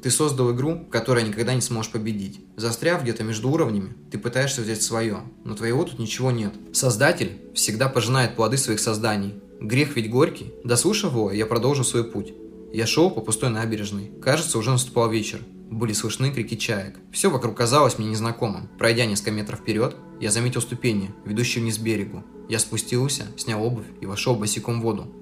Ты 0.02 0.10
создал 0.10 0.54
игру, 0.54 0.74
в 0.74 0.90
которой 0.90 1.24
никогда 1.24 1.54
не 1.54 1.60
сможешь 1.60 1.90
победить. 1.90 2.40
Застряв 2.56 3.02
где-то 3.02 3.24
между 3.24 3.50
уровнями, 3.50 3.94
ты 4.10 4.18
пытаешься 4.18 4.62
взять 4.62 4.82
свое, 4.82 5.22
но 5.44 5.54
твоего 5.54 5.84
тут 5.84 5.98
ничего 5.98 6.30
нет. 6.30 6.54
Создатель 6.72 7.40
всегда 7.54 7.88
пожинает 7.88 8.36
плоды 8.36 8.56
своих 8.56 8.80
созданий. 8.80 9.34
Грех 9.60 9.96
ведь 9.96 10.10
горький. 10.10 10.52
Дослушав 10.64 11.12
его, 11.12 11.32
я 11.32 11.46
продолжил 11.46 11.84
свой 11.84 12.04
путь. 12.04 12.34
Я 12.72 12.86
шел 12.86 13.10
по 13.10 13.20
пустой 13.20 13.50
набережной. 13.50 14.12
Кажется, 14.20 14.58
уже 14.58 14.70
наступал 14.70 15.10
вечер. 15.10 15.40
Были 15.70 15.92
слышны 15.92 16.30
крики 16.30 16.56
чаек. 16.56 16.96
Все 17.10 17.30
вокруг 17.30 17.56
казалось 17.56 17.98
мне 17.98 18.08
незнакомым. 18.08 18.68
Пройдя 18.78 19.06
несколько 19.06 19.32
метров 19.32 19.60
вперед, 19.60 19.96
я 20.20 20.30
заметил 20.30 20.60
ступени, 20.60 21.12
ведущие 21.24 21.62
вниз 21.62 21.78
берегу. 21.78 22.22
Я 22.48 22.58
спустился, 22.58 23.26
снял 23.36 23.64
обувь 23.64 23.86
и 24.00 24.06
вошел 24.06 24.36
босиком 24.36 24.80
в 24.80 24.84
воду. 24.84 25.12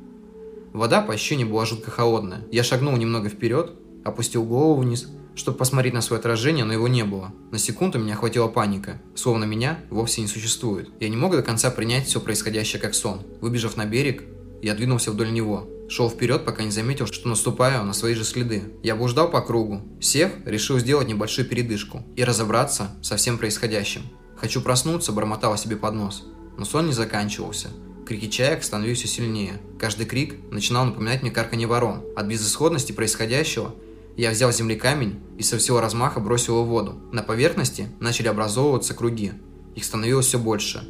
Вода 0.74 1.00
по 1.00 1.14
ощущению 1.14 1.48
была 1.48 1.64
жутко 1.64 1.90
холодная. 1.90 2.42
Я 2.50 2.64
шагнул 2.64 2.96
немного 2.96 3.28
вперед, 3.28 3.72
опустил 4.04 4.44
голову 4.44 4.82
вниз, 4.82 5.08
чтобы 5.34 5.58
посмотреть 5.58 5.94
на 5.94 6.00
свое 6.00 6.20
отражение, 6.20 6.64
но 6.64 6.72
его 6.72 6.88
не 6.88 7.04
было. 7.04 7.32
На 7.50 7.58
секунду 7.58 7.98
меня 7.98 8.14
охватила 8.14 8.48
паника, 8.48 9.00
словно 9.14 9.44
меня 9.44 9.80
вовсе 9.90 10.20
не 10.20 10.28
существует. 10.28 10.90
Я 11.00 11.08
не 11.08 11.16
мог 11.16 11.32
до 11.32 11.42
конца 11.42 11.70
принять 11.70 12.06
все 12.06 12.20
происходящее 12.20 12.80
как 12.80 12.94
сон. 12.94 13.22
Выбежав 13.40 13.76
на 13.76 13.84
берег, 13.84 14.22
я 14.62 14.74
двинулся 14.74 15.10
вдоль 15.10 15.32
него. 15.32 15.68
Шел 15.88 16.08
вперед, 16.08 16.44
пока 16.44 16.62
не 16.62 16.70
заметил, 16.70 17.06
что 17.06 17.28
наступаю 17.28 17.84
на 17.84 17.92
свои 17.92 18.14
же 18.14 18.24
следы. 18.24 18.62
Я 18.82 18.96
блуждал 18.96 19.30
по 19.30 19.42
кругу. 19.42 19.82
Сев, 20.00 20.32
решил 20.46 20.78
сделать 20.78 21.08
небольшую 21.08 21.46
передышку 21.46 22.02
и 22.16 22.24
разобраться 22.24 22.92
со 23.02 23.16
всем 23.16 23.36
происходящим. 23.36 24.02
«Хочу 24.36 24.62
проснуться»,– 24.62 25.12
бормотал 25.12 25.56
себе 25.58 25.76
под 25.76 25.94
нос. 25.94 26.24
Но 26.56 26.64
сон 26.64 26.86
не 26.86 26.92
заканчивался. 26.92 27.68
Крики 28.06 28.28
чаек 28.28 28.62
становились 28.62 28.98
все 28.98 29.08
сильнее. 29.08 29.60
Каждый 29.78 30.06
крик 30.06 30.36
начинал 30.50 30.86
напоминать 30.86 31.22
мне 31.22 31.30
карканье 31.30 31.66
ворон. 31.66 32.02
От 32.16 32.26
безысходности 32.26 32.92
происходящего 32.92 33.74
я 34.16 34.30
взял 34.30 34.52
земли 34.52 34.76
камень 34.76 35.20
и 35.38 35.42
со 35.42 35.58
всего 35.58 35.80
размаха 35.80 36.20
бросил 36.20 36.54
его 36.54 36.64
в 36.64 36.68
воду. 36.68 36.94
На 37.12 37.22
поверхности 37.22 37.88
начали 38.00 38.28
образовываться 38.28 38.94
круги. 38.94 39.32
Их 39.74 39.84
становилось 39.84 40.26
все 40.26 40.38
больше. 40.38 40.86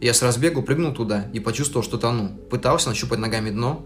Я 0.00 0.14
с 0.14 0.22
разбегу 0.22 0.62
прыгнул 0.62 0.94
туда 0.94 1.28
и 1.32 1.40
почувствовал, 1.40 1.84
что 1.84 1.98
тону. 1.98 2.30
Пытался 2.50 2.88
нащупать 2.88 3.18
ногами 3.18 3.50
дно, 3.50 3.84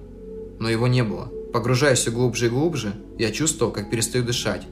но 0.61 0.69
его 0.69 0.87
не 0.87 1.03
было. 1.03 1.31
Погружаясь 1.53 1.99
все 1.99 2.11
глубже 2.11 2.47
и 2.47 2.51
глубже, 2.51 2.95
я 3.19 3.31
чувствовал, 3.31 3.73
как 3.73 3.91
перестаю 3.91 4.25
дышать. 4.25 4.67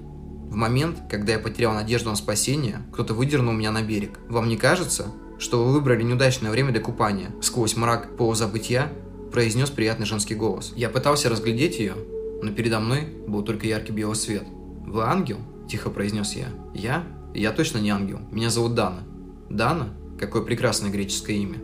В 0.51 0.55
момент, 0.55 0.99
когда 1.11 1.33
я 1.33 1.39
потерял 1.39 1.73
надежду 1.73 2.11
на 2.11 2.17
спасение, 2.17 2.83
кто-то 2.93 3.15
выдернул 3.15 3.53
меня 3.53 3.71
на 3.71 3.83
берег. 3.83 4.19
Вам 4.29 4.49
не 4.49 4.57
кажется, 4.57 5.13
что 5.39 5.65
вы 5.65 5.73
выбрали 5.73 6.03
неудачное 6.03 6.51
время 6.51 6.73
для 6.73 6.81
купания? 6.81 7.31
Сквозь 7.41 7.77
мрак 7.77 8.17
полузабытия 8.17 8.93
произнес 9.33 9.71
приятный 9.71 10.07
женский 10.07 10.35
голос. 10.35 10.73
Я 10.77 10.89
пытался 10.89 11.29
разглядеть 11.31 11.79
ее, 11.79 11.95
но 12.43 12.53
передо 12.53 12.81
мной 12.81 13.07
был 13.27 13.43
только 13.43 13.67
яркий 13.67 13.93
белый 13.93 14.17
свет. 14.17 14.45
«Вы 14.87 15.03
ангел?»– 15.03 15.39
тихо 15.69 15.91
произнес 15.91 16.35
я. 16.35 16.49
«Я? 16.75 17.05
Я 17.35 17.53
точно 17.53 17.79
не 17.79 17.91
ангел. 17.91 18.21
Меня 18.31 18.51
зовут 18.51 18.75
Дана». 18.75 19.03
«Дана? 19.49 19.91
Какое 20.19 20.43
прекрасное 20.43 20.91
греческое 20.91 21.37
имя. 21.37 21.59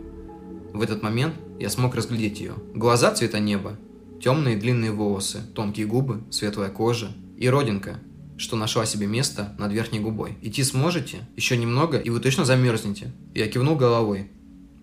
В 0.73 0.81
этот 0.81 1.03
момент 1.03 1.35
я 1.59 1.69
смог 1.69 1.95
разглядеть 1.95 2.39
ее. 2.39 2.53
Глаза 2.73 3.11
цвета 3.11 3.39
неба, 3.39 3.77
темные 4.21 4.55
длинные 4.55 4.91
волосы, 4.91 5.41
тонкие 5.53 5.85
губы, 5.85 6.23
светлая 6.31 6.69
кожа 6.69 7.11
и 7.37 7.49
родинка, 7.49 7.99
что 8.37 8.55
нашла 8.55 8.85
себе 8.85 9.07
место 9.07 9.55
над 9.57 9.71
верхней 9.71 9.99
губой. 9.99 10.37
Идти 10.41 10.63
сможете? 10.63 11.27
Еще 11.35 11.57
немного, 11.57 11.97
и 11.97 12.09
вы 12.09 12.19
точно 12.19 12.45
замерзнете. 12.45 13.11
Я 13.33 13.47
кивнул 13.47 13.75
головой. 13.75 14.31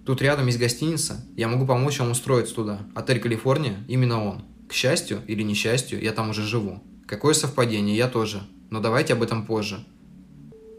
Тут 0.04 0.20
рядом 0.20 0.46
есть 0.46 0.58
гостиница, 0.58 1.24
я 1.36 1.48
могу 1.48 1.66
помочь 1.66 1.98
вам 1.98 2.10
устроиться 2.10 2.54
туда. 2.54 2.80
Отель 2.94 3.20
Калифорния, 3.20 3.76
именно 3.88 4.24
он. 4.24 4.42
Счастью 4.74 5.22
или 5.28 5.44
несчастью, 5.44 6.02
я 6.02 6.10
там 6.10 6.30
уже 6.30 6.42
живу. 6.42 6.82
Какое 7.06 7.32
совпадение, 7.32 7.96
я 7.96 8.08
тоже. 8.08 8.42
Но 8.70 8.80
давайте 8.80 9.12
об 9.12 9.22
этом 9.22 9.46
позже. 9.46 9.86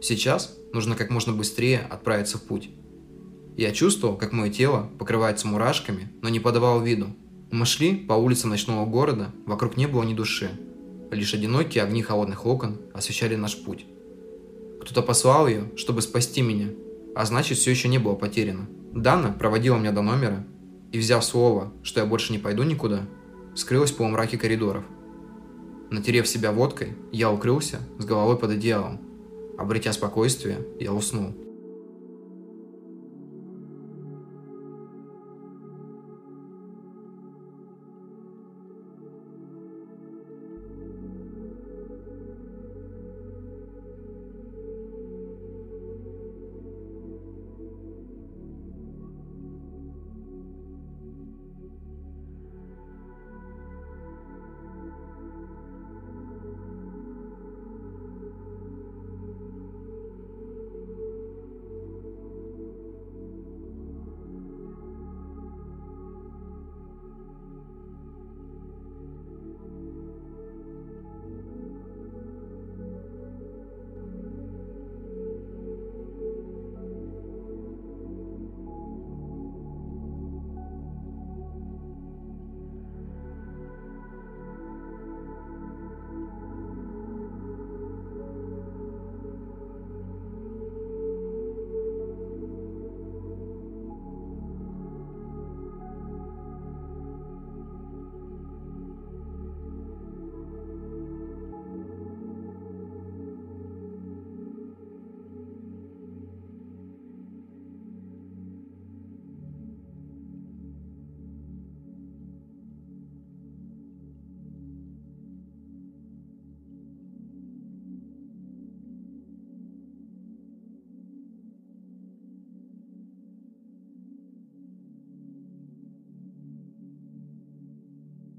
Сейчас 0.02 0.54
нужно 0.74 0.96
как 0.96 1.08
можно 1.08 1.32
быстрее 1.32 1.78
отправиться 1.78 2.36
в 2.36 2.42
путь. 2.42 2.68
Я 3.56 3.72
чувствовал, 3.72 4.18
как 4.18 4.32
мое 4.32 4.50
тело 4.50 4.90
покрывается 4.98 5.46
мурашками, 5.46 6.12
но 6.20 6.28
не 6.28 6.40
подавал 6.40 6.82
виду. 6.82 7.06
Мы 7.50 7.64
шли 7.64 7.96
по 7.96 8.12
улицам 8.12 8.50
ночного 8.50 8.84
города, 8.84 9.32
вокруг 9.46 9.78
не 9.78 9.86
было 9.86 10.02
ни 10.02 10.12
души. 10.12 10.50
Лишь 11.10 11.32
одинокие 11.32 11.82
огни 11.82 12.02
холодных 12.02 12.44
окон 12.44 12.78
освещали 12.92 13.34
наш 13.34 13.56
путь. 13.56 13.86
Кто-то 14.82 15.00
послал 15.00 15.48
ее, 15.48 15.72
чтобы 15.74 16.02
спасти 16.02 16.42
меня. 16.42 16.68
А 17.14 17.24
значит, 17.24 17.56
все 17.56 17.70
еще 17.70 17.88
не 17.88 17.96
было 17.96 18.14
потеряно. 18.14 18.68
Дана 18.92 19.32
проводила 19.32 19.78
меня 19.78 19.92
до 19.92 20.02
номера 20.02 20.44
и, 20.92 20.98
взяв 20.98 21.24
слово, 21.24 21.72
что 21.82 22.00
я 22.00 22.04
больше 22.04 22.32
не 22.32 22.38
пойду 22.38 22.62
никуда, 22.62 23.06
скрылась 23.56 23.90
в 23.90 23.96
полумраке 23.96 24.38
коридоров. 24.38 24.84
Натерев 25.90 26.28
себя 26.28 26.52
водкой, 26.52 26.94
я 27.12 27.30
укрылся 27.30 27.80
с 27.98 28.04
головой 28.04 28.38
под 28.38 28.50
одеялом. 28.50 29.00
Обретя 29.56 29.92
спокойствие, 29.92 30.66
я 30.78 30.92
уснул. 30.92 31.45